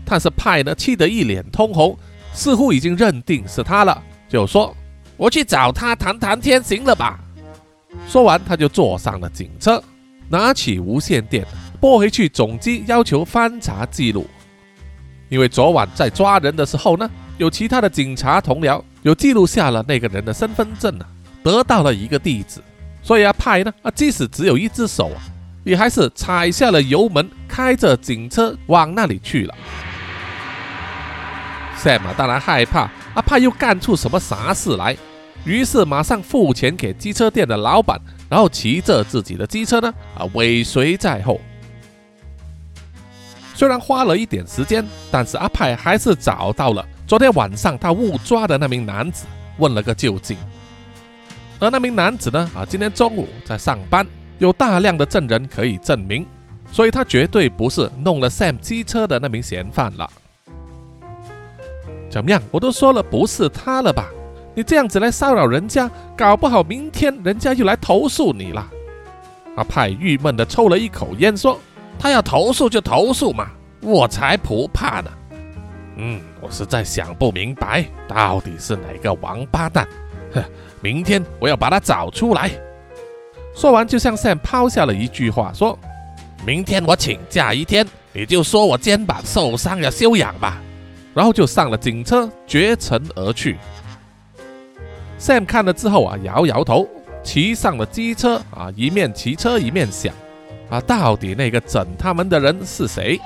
[0.07, 1.97] 但是派呢，气得一脸通红，
[2.33, 4.73] 似乎已经认定是他了，就说
[5.17, 7.19] ：“我去找他谈谈天，行了吧？”
[8.07, 9.83] 说完，他就坐上了警车，
[10.29, 11.45] 拿起无线电
[11.81, 14.25] 拨回去总机，要求翻查记录。
[15.31, 21.07] 因为昨晚在抓人的时候呢，有其他的警察同僚有记录下了那个人的身份证啊，
[21.41, 22.59] 得到了一个地址，
[23.01, 25.23] 所以啊派呢啊即使只有一只手啊，
[25.63, 29.55] 也还是踩下了油门，开着警车往那里去了。
[31.77, 34.97] Sam 当然害怕阿派又干出什么傻事来。
[35.45, 37.97] 于是马上付钱给机车店的老板，
[38.29, 41.39] 然后骑着自己的机车呢，啊尾随在后。
[43.61, 49.27] 虽然花了一点时间，但是阿派还是找到了昨天晚上他误抓的那名男子，
[49.59, 50.35] 问了个究竟。
[51.59, 54.03] 而那名男子呢，啊今天中午在上班，
[54.39, 56.25] 有大量的证人可以证明，
[56.71, 60.09] 所以他绝对不是弄了 Sam 机车的那名嫌犯了。
[62.09, 62.41] 怎么样？
[62.49, 64.09] 我都说了不是他了吧？
[64.55, 65.87] 你这样子来骚扰人家，
[66.17, 68.67] 搞不好明天人家又来投诉你了。
[69.55, 71.59] 阿派郁闷地抽了一口烟，说
[72.01, 75.11] ：“他要投诉就投诉嘛，我才不怕呢。
[75.97, 79.87] 嗯，我实在想不明白，到底是哪个王八蛋。
[80.33, 80.43] 哼，
[80.81, 82.49] 明天我要把他找出来。”
[83.53, 85.77] 说完就向 Sam 抛下了一句话，说
[86.43, 90.59] ：“明天我请假一天，你就说我肩膀受伤要休养吧。”
[91.13, 93.57] 然后就上了警车，绝尘而去。
[95.19, 96.87] Sam 看了之后啊，摇摇头，
[97.21, 100.11] 骑上了机车啊，一面骑车一面想：
[100.71, 103.19] 啊，到底那个整他们的人是谁？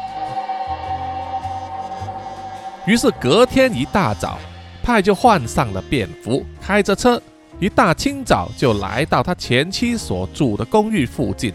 [2.88, 4.40] 于是隔天一大早，
[4.82, 7.22] 派就换上了便服，开着车，
[7.60, 11.54] 一大清早就来到他前妻所住的公寓附近，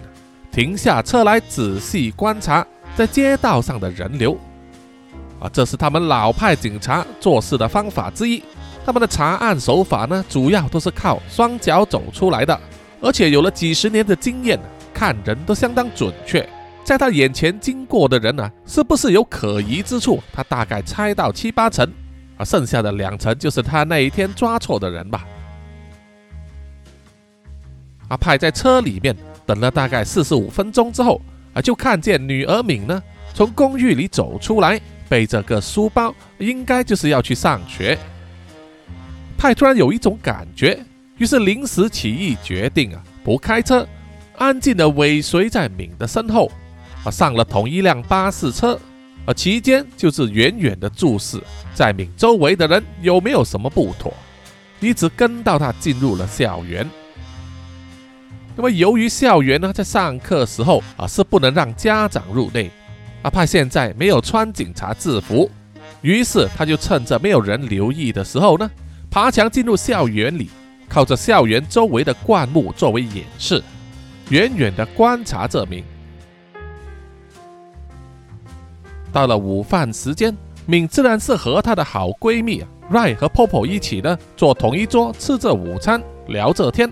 [0.52, 2.64] 停下车来仔细观察
[2.94, 4.38] 在街道上的人流。
[5.40, 8.40] 啊，这是他们老派警察做事的方法之一。
[8.86, 12.60] 他们的查案手法呢，主要都是靠双脚走出来的，
[13.00, 14.58] 而且有了几十年的经验，
[15.00, 16.46] 看人都相当准确。
[16.84, 20.22] 在他眼前经过的人呢，是不是有可疑之处？
[20.30, 21.90] 他大概猜到七八成，
[22.36, 25.26] 啊，剩下的两成就是他那一天抓错的人吧。
[28.08, 31.18] 阿派在车里面等了大概四十五分钟之后，
[31.54, 34.78] 啊，就看见女儿敏呢从公寓里走出来，
[35.08, 37.96] 背着个书包，应该就是要去上学。
[39.38, 40.78] 派突然有一种感觉，
[41.16, 43.88] 于是临时起意决定啊，不开车，
[44.40, 46.50] 安静的尾随在敏的身后。
[47.04, 48.78] 啊，上了同一辆巴士车，
[49.24, 51.40] 啊，期间就是远远的注视
[51.72, 54.12] 在敏周围的人有没有什么不妥，
[54.80, 56.86] 一直跟到他进入了校园。
[58.54, 62.70] 那么由于校园呢，在上课时候啊是不能让家长入内，
[63.22, 65.50] 阿派现在没有穿警察制服，
[66.02, 68.70] 于是他就趁着没有人留意的时候呢，
[69.10, 70.50] 爬墙进入校园里，
[70.86, 73.62] 靠着校园周围的灌木作为掩饰，
[74.30, 75.84] 远远的观察这名。
[79.12, 86.90] 到了午饭时间，敏自然是和她的好闺蜜 Ray 和 Popo 一起呢，坐同一桌吃着午餐，聊着天。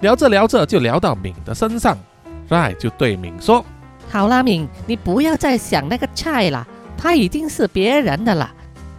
[0.00, 1.98] 聊着聊着就聊到敏的身上
[2.48, 3.64] ，Ray 就对敏说
[4.08, 6.66] ：“好啦，敏，你不要再想那个菜了，
[6.96, 8.50] 他已经是别人的了。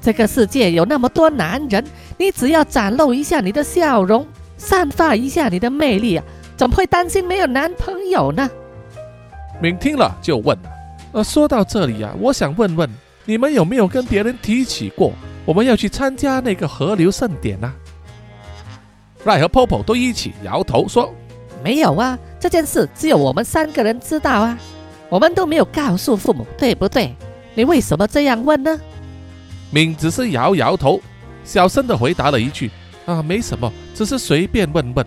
[0.02, 1.84] 这个世界有那么多男人，
[2.18, 4.28] 你只要展露一下你的笑容，
[4.58, 6.24] 散发一下你的魅力啊，
[6.62, 8.47] 怎么会担心没有男朋友呢？”
[9.59, 10.55] 敏听了就问。
[11.12, 12.88] 呃，说到这里啊，我想问问
[13.26, 15.12] 你们有没有跟别人提起过
[15.43, 17.74] 我们要去参加那个河流盛典呢
[19.26, 21.12] ？Ray 和 Popo 都一起摇头说
[21.66, 24.55] ：“没有啊，这件事只有我们三个人知道啊，
[25.09, 27.16] 我们都没有告诉父母，对不对？
[27.55, 28.80] 你为什么这样问呢？”
[29.74, 31.01] 敏只是摇摇头，
[31.43, 32.70] 小声的回答了一句
[33.07, 35.03] ：“啊，没什么，只是随便问问。”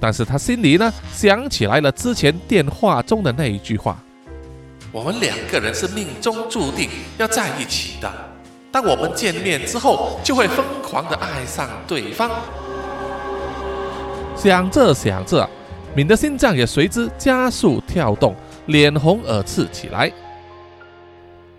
[0.00, 4.02] 但是他心里呢，想起来了之前电话中的那一句话。
[4.90, 6.88] 我们两个人是命中注定
[7.18, 8.10] 要在一起的，
[8.72, 12.30] 当我们见面之后，就会疯狂的爱上对方。
[14.34, 15.48] 想着想着，
[15.94, 18.34] 敏的心脏也随之加速跳动，
[18.66, 20.10] 脸红耳赤起来。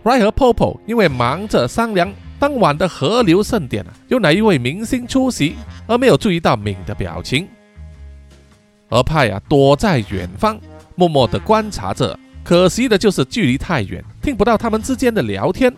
[0.04, 7.48] Ray 和 Popo 因为忙着商量当晚的河流盛典啊，有哪一位明星出席，而没有注意到敏的表情。
[8.92, 10.60] 而派啊，躲在远方，
[10.96, 12.18] 默默地观察着。
[12.44, 15.74] 可惜的就是距离太远，听不到他们之间的聊天。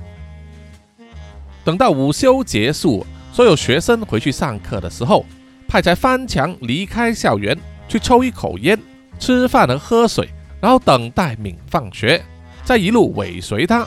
[1.64, 5.26] 等到午休结束，所有学生回去上课的时候，
[5.68, 7.57] 派才翻墙离开校园，
[7.88, 8.80] 去抽一口烟、
[9.20, 12.24] 吃饭和喝水，然后等待敏放学，
[12.64, 13.86] 再一路尾随他。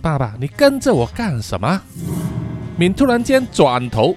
[0.00, 1.80] 爸爸，你跟着我干什么？
[2.76, 4.14] 敏突然间转头，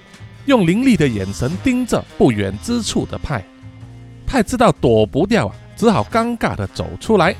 [0.48, 3.44] 用凌厉的眼神盯着不远之处的派。
[4.26, 5.54] 派知道躲不掉啊。
[5.76, 7.32] 只好尴尬的走出来。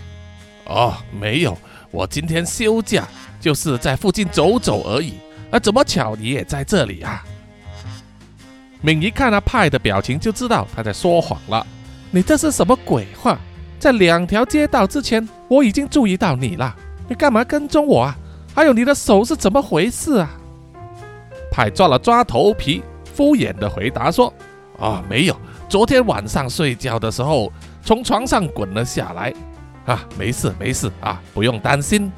[0.66, 1.58] 哦，没有，
[1.90, 3.08] 我今天休假，
[3.40, 5.14] 就是在附近走走而已。
[5.50, 7.24] 啊，怎么巧你也在这里啊？
[8.80, 11.66] 敏一看他派的表情，就知道他在说谎了。
[12.12, 13.36] 你这是什么鬼话？
[13.80, 16.76] 在两条街道之前，我已经注意到你了。
[17.08, 18.16] 你干嘛跟踪我啊？
[18.54, 20.30] 还有你的手是怎么回事啊？
[21.50, 22.84] 派抓了抓头皮，
[23.18, 24.32] 敷衍的回答说
[24.78, 25.36] ：“啊，没有，
[25.68, 27.52] 昨天晚上睡觉的时候。”
[27.82, 29.32] 从床上滚了下来，
[29.86, 32.12] 啊，没事没事啊，不用担心。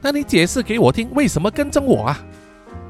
[0.00, 2.24] 那你解释给我听，为什么跟踪我啊？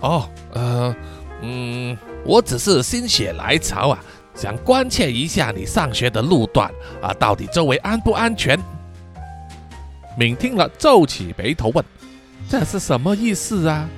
[0.01, 0.95] 哦，呃，
[1.41, 3.99] 嗯，我只是心血来潮啊，
[4.35, 6.71] 想关切一下你上学的路段
[7.01, 8.59] 啊，到底周围安不安全？
[10.19, 11.83] 敏听了皱起眉头问
[12.47, 13.89] ：“这是什么意思啊？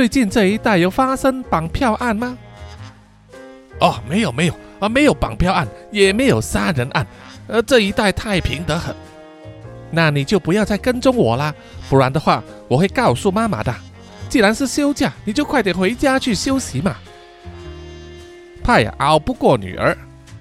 [0.00, 2.38] 最近这一带有发生绑票案吗？”
[3.80, 4.54] 哦，没有没有。
[4.78, 7.06] 啊，没有绑票案，也没有杀人案，
[7.48, 8.96] 呃，这一带太平得很。
[9.90, 11.54] 那你就不要再跟踪我啦，
[11.90, 13.74] 不然的话，我会告诉妈妈的。
[14.30, 16.96] 既然是休假，你就快点回家去休息嘛。
[18.64, 19.94] 派呀熬不过女儿，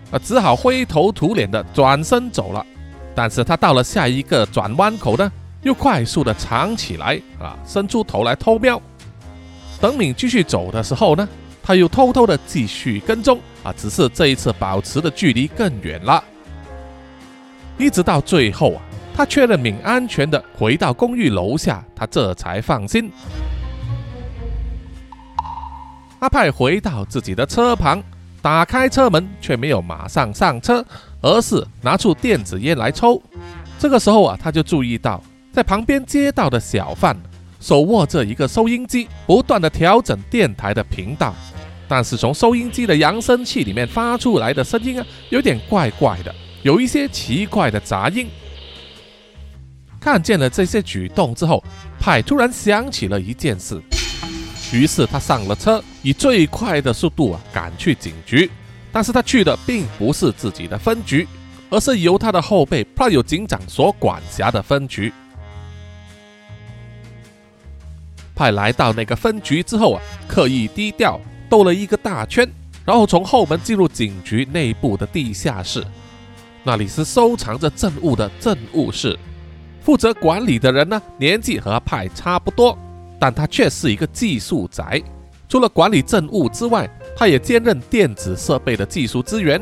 [0.10, 2.66] 啊，只好灰头土脸的转身走了。
[3.14, 5.30] 但是他到了下一个转弯口呢，
[5.64, 8.82] 又快速的藏起来啊，伸出头来偷瞄。
[9.82, 11.28] 等敏继续走的时候呢，
[11.64, 16.24] 他又偷偷的继续跟踪啊，只是这一次保持的距离更远了。
[17.78, 18.82] 一直到最后啊，
[19.16, 23.10] 他确认敏安全的回到公寓楼下，他这才放心。
[26.20, 28.04] 阿派回到自己的车旁，
[28.42, 30.86] 打开车门，却没有马上上车，
[31.22, 33.22] 而是拿出电子烟来抽。
[33.78, 35.24] 这个时候啊，他就注意到，
[35.54, 37.16] 在旁边街道的小贩
[37.60, 41.36] 手握着一个收音机，不断的调整电台的频道。
[41.88, 48.28] 但是从收音机的扬声器里面发出来的声音啊，有点怪怪的，有一些奇怪的杂音。
[50.00, 51.64] 看见了这些举动之后，
[52.00, 53.82] 派突然想起了一件事。
[54.72, 58.50] 于是他上了车，以最快的速度啊赶去警局。
[58.92, 61.28] 但是他去的并不是自己的分局，
[61.70, 65.12] 而是由他的后辈 Pryo 警长所管辖的分局。
[68.40, 71.20] 派来到那个分局之后啊，刻意低调
[71.50, 72.50] 兜了一个大圈，
[72.86, 75.84] 然后从后门进入警局内部的地下室。
[76.64, 79.20] 那里是收藏着证物的证物室，
[79.82, 82.78] 负责管理的人呢，年纪和派差不多。
[83.20, 85.04] 但他却是一个技术宅，
[85.50, 89.62] 除了管理政务之外，他也兼任电子设备的技术资源。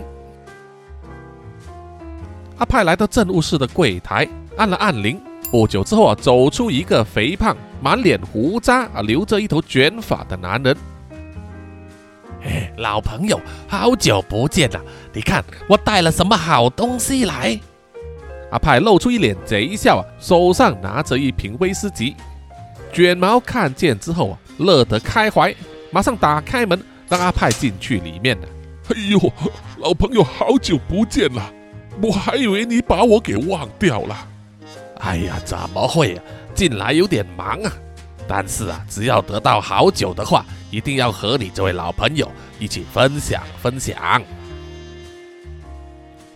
[2.60, 5.20] 阿派来到政务室的柜台，按了按铃。
[5.50, 10.76] 不久之后啊，走出一个肥胖、满脸胡渣啊、留着一头卷发的男人。
[12.44, 14.82] 哎，老朋友，好久不见了！
[15.14, 17.60] 你看我带了什么好东西来？
[18.52, 22.16] 阿派露出一脸贼笑啊，手上拿着一瓶威士忌。
[22.94, 25.54] 卷毛看见之后啊，乐得开怀，
[25.92, 28.48] 马上打开门让阿派进去里面了。
[28.90, 29.34] 哎呦，
[29.80, 31.52] 老朋友，好久不见了，
[32.02, 34.16] 我还以为你把我给忘掉了。
[35.02, 36.24] 哎呀，怎么会啊？
[36.54, 37.72] 进来有点忙啊。
[38.28, 42.30] 但是啊，只要得到好酒的话，一定要和你这位老朋友
[42.60, 44.22] 一起分享分享。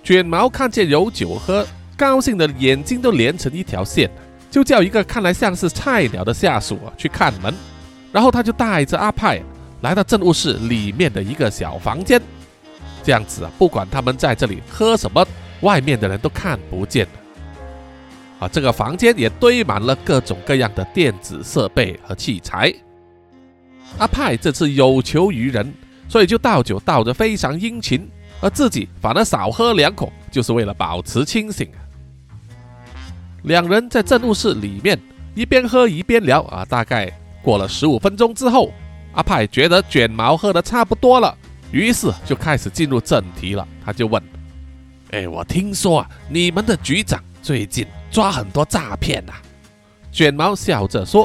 [0.04, 4.10] 卷毛看见有酒喝，高兴的眼睛都连成一条线。
[4.50, 7.54] 就叫一个看来像是菜鸟的下属啊去看门，
[8.12, 9.42] 然后他就带着阿派
[9.80, 12.22] 来到政务室里面的一个小房间，
[13.02, 15.26] 这样子啊，不管他们在这里喝什么，
[15.62, 17.08] 外面的人都看不见
[18.42, 22.74] 啊，这个房间也堆满了各种各样的电子设备和器材。
[24.00, 25.72] 阿派这次有求于人，
[26.10, 28.10] 所以就倒酒倒得非常殷勤，
[28.42, 31.70] 而自己反而少喝两口，就是为了保持清醒。
[33.44, 35.00] 两人在政务室里面
[35.36, 37.12] 一边喝一边聊啊，大概
[37.44, 38.74] 过了十五分钟之后，
[39.12, 41.38] 阿派觉得卷毛喝的差不多了，
[41.72, 43.68] 于是就开始进入正题了。
[43.86, 44.20] 他就问
[45.12, 49.34] ：“哎，我听说啊，你们的局长最近抓很多诈骗呐？”
[50.12, 51.24] 卷毛笑着说：“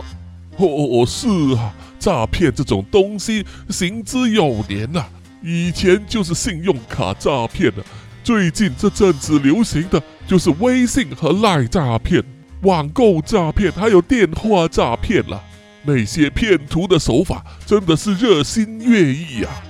[0.56, 5.04] 哦哦，是啊，诈骗这种东西行之有年呐，
[5.42, 7.84] 以前就是信用卡诈骗的。”
[8.22, 12.20] 最近这阵子流行的就是微信和赖诈骗、
[12.62, 15.42] 网购诈骗，还有电话诈骗了。
[15.84, 19.62] 那些骗徒的手法真的是热心悦意啊！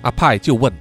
[0.00, 0.72] 阿派就问：“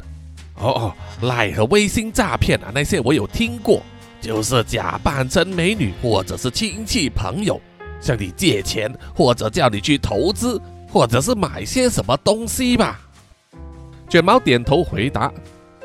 [0.55, 0.95] 哦哦，
[1.27, 3.83] 赖和微信诈骗啊，那些我有听过，
[4.19, 7.59] 就是假扮成美女或者是亲戚朋友，
[7.99, 10.61] 向你借钱，或者叫你去投资，
[10.91, 12.99] 或者是买些什么东西吧？”
[14.09, 15.31] 卷毛点头回答。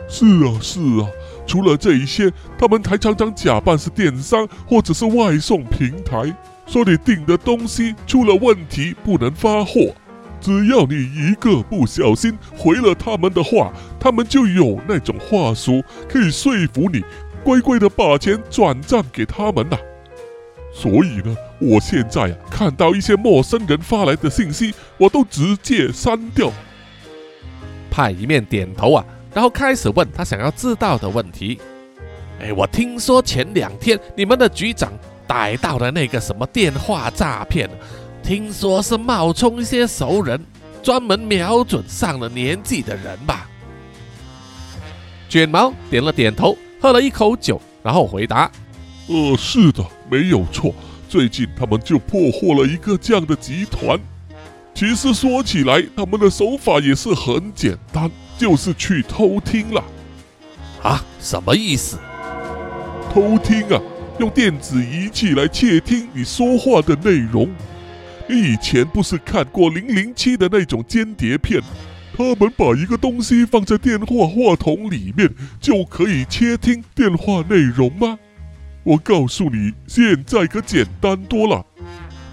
[0.09, 1.09] 是啊，是啊，
[1.47, 6.35] 除了这一些，他们还常常假扮是电商或者是外送平台，
[6.67, 9.95] 说你订的东西出了问题不能发货，
[10.41, 17.03] 只要你一个不小心回了他们的话，他们就有那种话术可以说服你
[17.45, 19.77] 乖乖的把钱转账给他们呐。
[20.75, 26.51] 所以呢，我现在啊看到一些陌生人发来的信息，我都直接删掉。
[27.91, 29.05] 派一面点头啊。
[29.35, 31.59] 然后开始问他想要知道的问题。
[32.39, 34.93] 哎，我听说前两天你们的局长
[35.27, 37.69] 逮到了那个什么电话诈骗，
[38.23, 40.39] 听说是冒充一些熟人，
[40.83, 43.49] 专门瞄准上了年纪的人吧？
[45.31, 48.51] 卷毛点了点头，喝了一口酒，然后回答
[49.07, 50.75] ：“呃，是的，没有错。
[51.09, 53.97] 最近他们就破获了一个这样的集团。
[54.75, 59.85] 其实说起来，他们的手法也是很简单。”就是去偷听了，
[60.83, 61.05] 啊？
[61.21, 61.97] 什么意思？
[63.15, 63.81] 偷听啊，
[64.19, 67.49] 用电子仪器来窃听你说话的内容。
[68.29, 71.63] 你以前不是看过零零七的那种间谍片？
[72.15, 78.19] 他们把一个东西放在电话话筒里面，就可以窃听电话内容吗？
[78.85, 81.65] 我告诉你，现在可简单多了。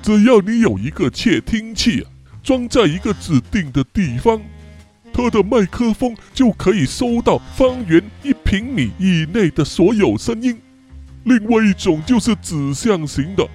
[0.02, 2.06] 只要你有一个窃听器，
[2.44, 4.42] 装在一个指定的地方，
[5.14, 10.60] 它的麦克风就可以收到方圆一平米以内的所有声音。
[11.24, 13.48] 另外一种就是指向型的，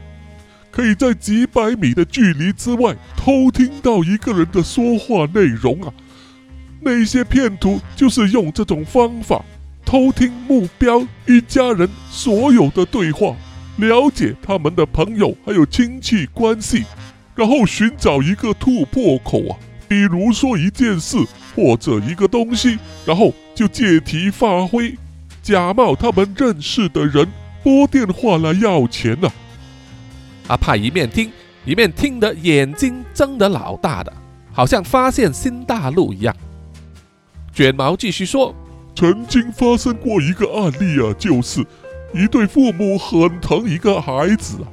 [0.71, 5.93] 可以在几百米的距离之外偷听到一个人的说话内容啊。
[6.85, 9.43] 那些骗徒就是用这种方法
[9.85, 13.35] 偷听目标一家人所有的对话，
[13.77, 16.85] 了解他们的朋友还有亲戚关系，
[17.35, 19.57] 然后寻找一个突破口啊，
[19.89, 21.17] 比如说一件事
[21.55, 24.97] 或者一个东西，然后就借题发挥，
[25.43, 27.27] 假冒他们认识的人
[27.63, 29.29] 拨电话来要钱呢。
[30.49, 31.31] 阿帕一面听
[31.65, 34.13] 一面听得眼睛睁得老大的，
[34.53, 36.35] 好像发现新大陆一样。
[37.55, 38.53] 卷毛继续说
[38.97, 41.65] ：“曾经发生过一个案例啊，就是
[42.13, 44.67] 一对父母很疼一个孩子啊，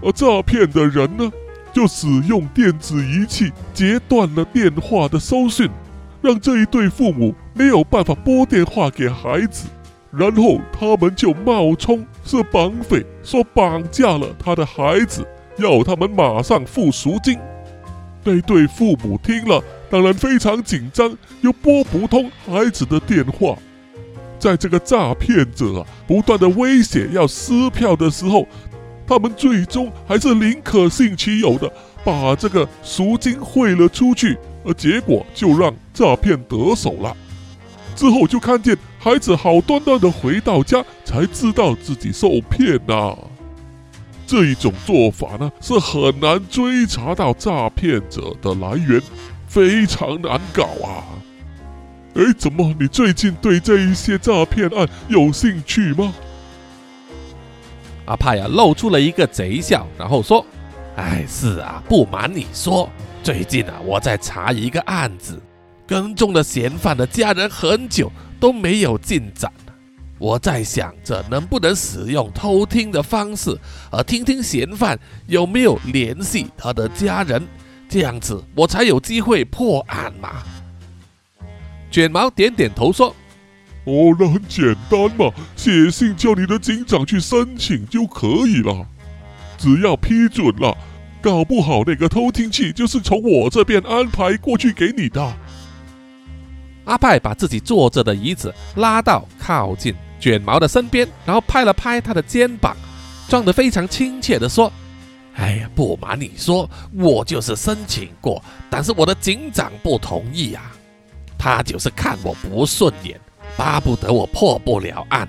[0.00, 1.30] 而诈骗的人呢，
[1.74, 5.68] 就使用电子仪器截断了电话的收讯，
[6.22, 9.68] 让这一对父母没有办法拨电话给孩子，
[10.10, 15.22] 然后他们就冒充是绑匪，说绑架了他的孩子，
[15.58, 17.38] 要他们马上付赎金。
[18.24, 23.56] 那对父母听了。”当然非常紧张，又拨不通孩子的电话。
[24.38, 28.46] 在这个诈骗者啊不断的威胁要撕票的时候，
[29.06, 31.72] 他们最终还是宁可信其有的
[32.04, 37.16] 把这个赎金汇了出去，而结果就让诈骗得手了。
[37.94, 43.16] 之后就看见孩子好端端的回到家，才知道自己受骗呐。
[44.26, 49.00] 这一种做法呢，是很难追查到诈骗者的来源。
[49.46, 51.04] 非常难搞啊！
[52.14, 56.14] 哎，怎么你最近对这一些诈骗案有兴趣吗？
[58.06, 60.44] 阿派呀，露出了一个贼笑，然后说
[60.96, 62.88] ：“哎，是啊，不瞒你说，
[63.22, 65.38] 最近啊，我在查一个案子，
[65.86, 69.52] 跟踪了嫌犯的家人很久都没有进展。
[70.18, 73.54] 我在想着能不能使用偷听的方式，
[73.90, 77.46] 而听听嫌犯有没有联系他的家人。”
[77.88, 80.42] 这样子，我才有机会破案嘛。
[81.90, 83.14] 卷毛点点头说
[83.86, 88.86] ：“哦，那很简单嘛，写信叫你的警长去申请就可以了。
[89.56, 90.76] 只要批准了，
[91.22, 95.34] 搞不好那个偷听器就是从我这边安排过去给你的。”
[96.84, 102.76] 阿派把自己坐着的椅子拉到靠近卷毛的身边，然后拍了拍他的肩膀，
[103.28, 104.72] 装得非常亲切的说。
[105.36, 110.72] 哎呀，不瞒你说，我就是申请过，但是我的警长不同意啊。
[111.38, 113.20] 他就是看我不顺眼，
[113.56, 115.28] 巴不得我破不了案。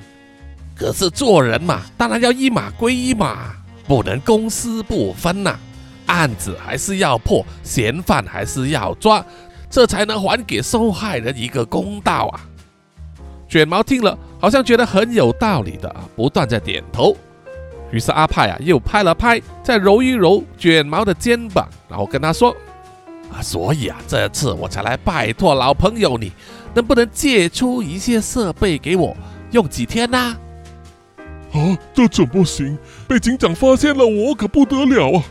[0.73, 3.53] 可是做人嘛，当然要一码归一码，
[3.85, 5.59] 不能公私不分呐。
[6.05, 9.23] 案子还是要破，嫌犯还是要抓，
[9.69, 12.39] 这才能还给受害人一个公道啊。
[13.49, 17.17] 卷毛听了，好像觉得很有道理的啊，不断在点头。
[17.91, 22.55] 于是阿派啊，又拍了拍，再揉一揉卷毛的肩膀，然后跟他说
[23.31, 26.31] ：“啊，所以啊，这次我才来拜托老朋友，你
[26.73, 29.15] 能不能借出一些设备给我
[29.51, 30.37] 用几天呢？”
[31.53, 32.77] 啊，这怎么行？
[33.07, 35.23] 被警长发现了，我可不得了啊！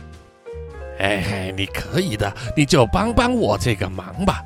[0.99, 4.43] 哎，你可以的，你就帮帮我这个忙吧，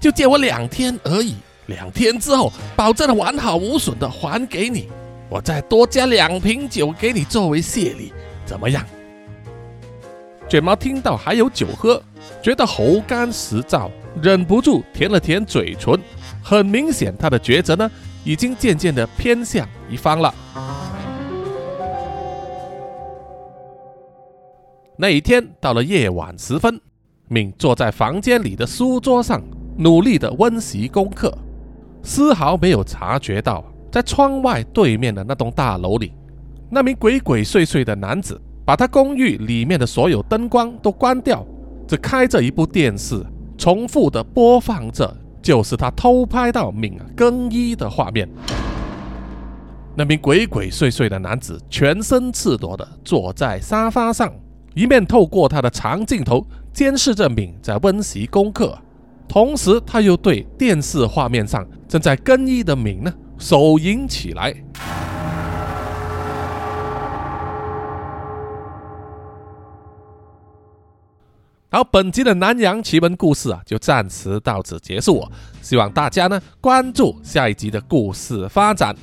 [0.00, 1.36] 就借我两天而已，
[1.66, 4.88] 两天之后保证完好无损的还给你。
[5.30, 8.12] 我再多加两瓶酒给你作为谢礼，
[8.44, 8.84] 怎么样？
[10.48, 12.02] 卷毛听到还有酒喝，
[12.42, 13.88] 觉得喉干舌燥，
[14.20, 15.96] 忍不住舔了舔嘴唇。
[16.42, 17.88] 很明显，他的抉择呢，
[18.24, 20.34] 已经渐渐的偏向一方了。
[24.96, 26.80] 那一天到了夜晚时分，
[27.28, 29.40] 敏坐在房间里的书桌上，
[29.78, 31.32] 努力的温习功课，
[32.02, 33.64] 丝毫没有察觉到。
[33.90, 36.12] 在窗外对面的那栋大楼里，
[36.68, 41.44] 那名鬼鬼祟祟的男子把他公寓里面的所有灯光都关掉，
[41.88, 43.20] 只开着一部电视，
[43.58, 45.12] 重复的播放着
[45.42, 48.28] 就是他偷拍到敏更衣的画面。
[49.96, 54.32] 那名鬼鬼祟祟的男子全身赤裸的坐在沙发上，
[54.72, 58.78] 一面透过他的长镜头监视着敏在温习功课，
[59.26, 63.12] 同时他又对电视画面上正在更衣的敏呢。
[63.40, 64.54] 手淫起来，
[71.70, 75.26] 好本集的南洋奇闻故事啊，就暂时到此结束。
[75.62, 78.94] 希望大家呢关注下一集的故事发展。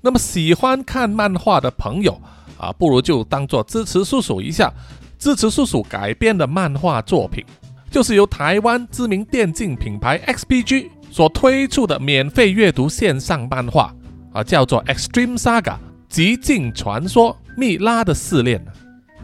[0.00, 2.20] 那么喜欢看漫画的朋友
[2.58, 4.72] 啊，不如就当做支持叔叔一下，
[5.20, 7.44] 支持叔叔改编的漫画作品，
[7.92, 13.90] 就是由台湾知名电竞品牌 XPG 所推出的免费阅读线上漫画
[14.34, 15.62] 啊，叫做《Extreme Saga》
[16.10, 18.62] 极境传说蜜拉的试炼。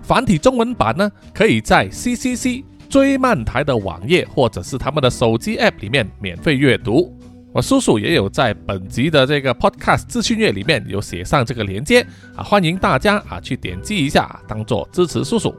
[0.01, 7.14] 繁体中文版呢，可以在 CCC 追漫台的网页或者是他们的手机 App 里面免费阅读。
[7.53, 12.01] 我叔叔也有在本集的这个 Podcast 资讯页里面有写上这个链接
[12.34, 15.55] 啊，欢迎大家啊去点击一下，当做支持叔叔。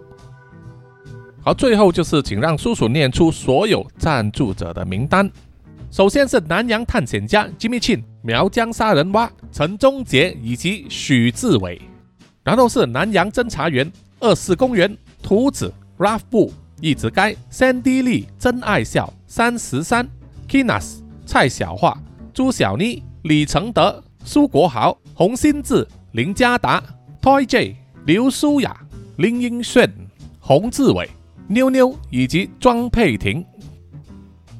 [1.43, 5.29] 好，最后就是请让叔叔念出所有赞助者的名单。
[5.93, 11.79] 首先是南洋探险家 Jimmy Chin、苗疆杀人蛙陈忠杰以及许志伟，
[12.43, 13.91] 然后是南洋侦查员。
[14.19, 20.09] 二四公园，图子，Ralph 布，一直该，Sandy Lee，真爱笑，三十三
[20.49, 20.95] ，Kinas，
[21.27, 21.95] 蔡小桦，
[22.33, 26.83] 朱小妮，李承德，苏国豪，洪新志，林家达
[27.21, 27.75] ，Toy J，
[28.07, 28.75] 刘舒雅，
[29.17, 29.87] 林英炫，
[30.39, 31.07] 洪志伟，
[31.47, 33.45] 妞妞以及庄佩婷。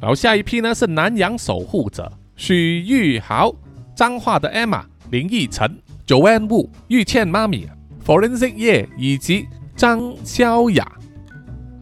[0.04, 3.56] 然后下一批呢是南洋守护者，许玉豪，
[3.96, 4.82] 彰化的 Emma，
[5.12, 7.70] 林奕晨，Joanne Wu，玉倩妈咪。
[8.06, 9.48] Forensic 叶以及
[9.78, 10.86] 张潇雅，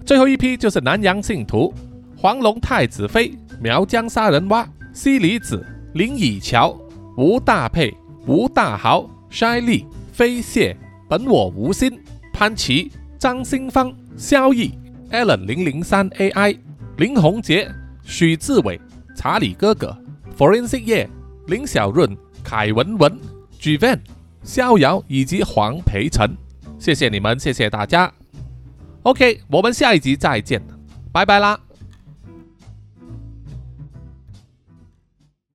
[0.05, 1.73] 最后一批就是南洋信徒
[2.15, 5.65] 黄龙太子妃苗疆杀人蛙西里子
[5.95, 6.77] 林以乔
[7.17, 7.91] 吴大佩
[8.27, 10.77] 吴大豪 Shy 飞蟹
[11.09, 11.99] 本我无心
[12.31, 14.73] 潘琪张新芳萧毅
[15.09, 16.55] Allen 零零三 AI
[16.97, 17.67] 林宏杰
[18.11, 18.77] 许志伟
[19.15, 19.97] 查理哥哥
[20.37, 21.09] Forensic 叶
[21.47, 23.17] 林小润凯文文
[23.57, 23.99] Gvan。
[24.43, 26.27] 逍遥以及黄培成，
[26.79, 28.11] 谢谢你们，谢谢大家。
[29.03, 30.61] OK，我们下一集再见，
[31.13, 31.59] 拜拜啦。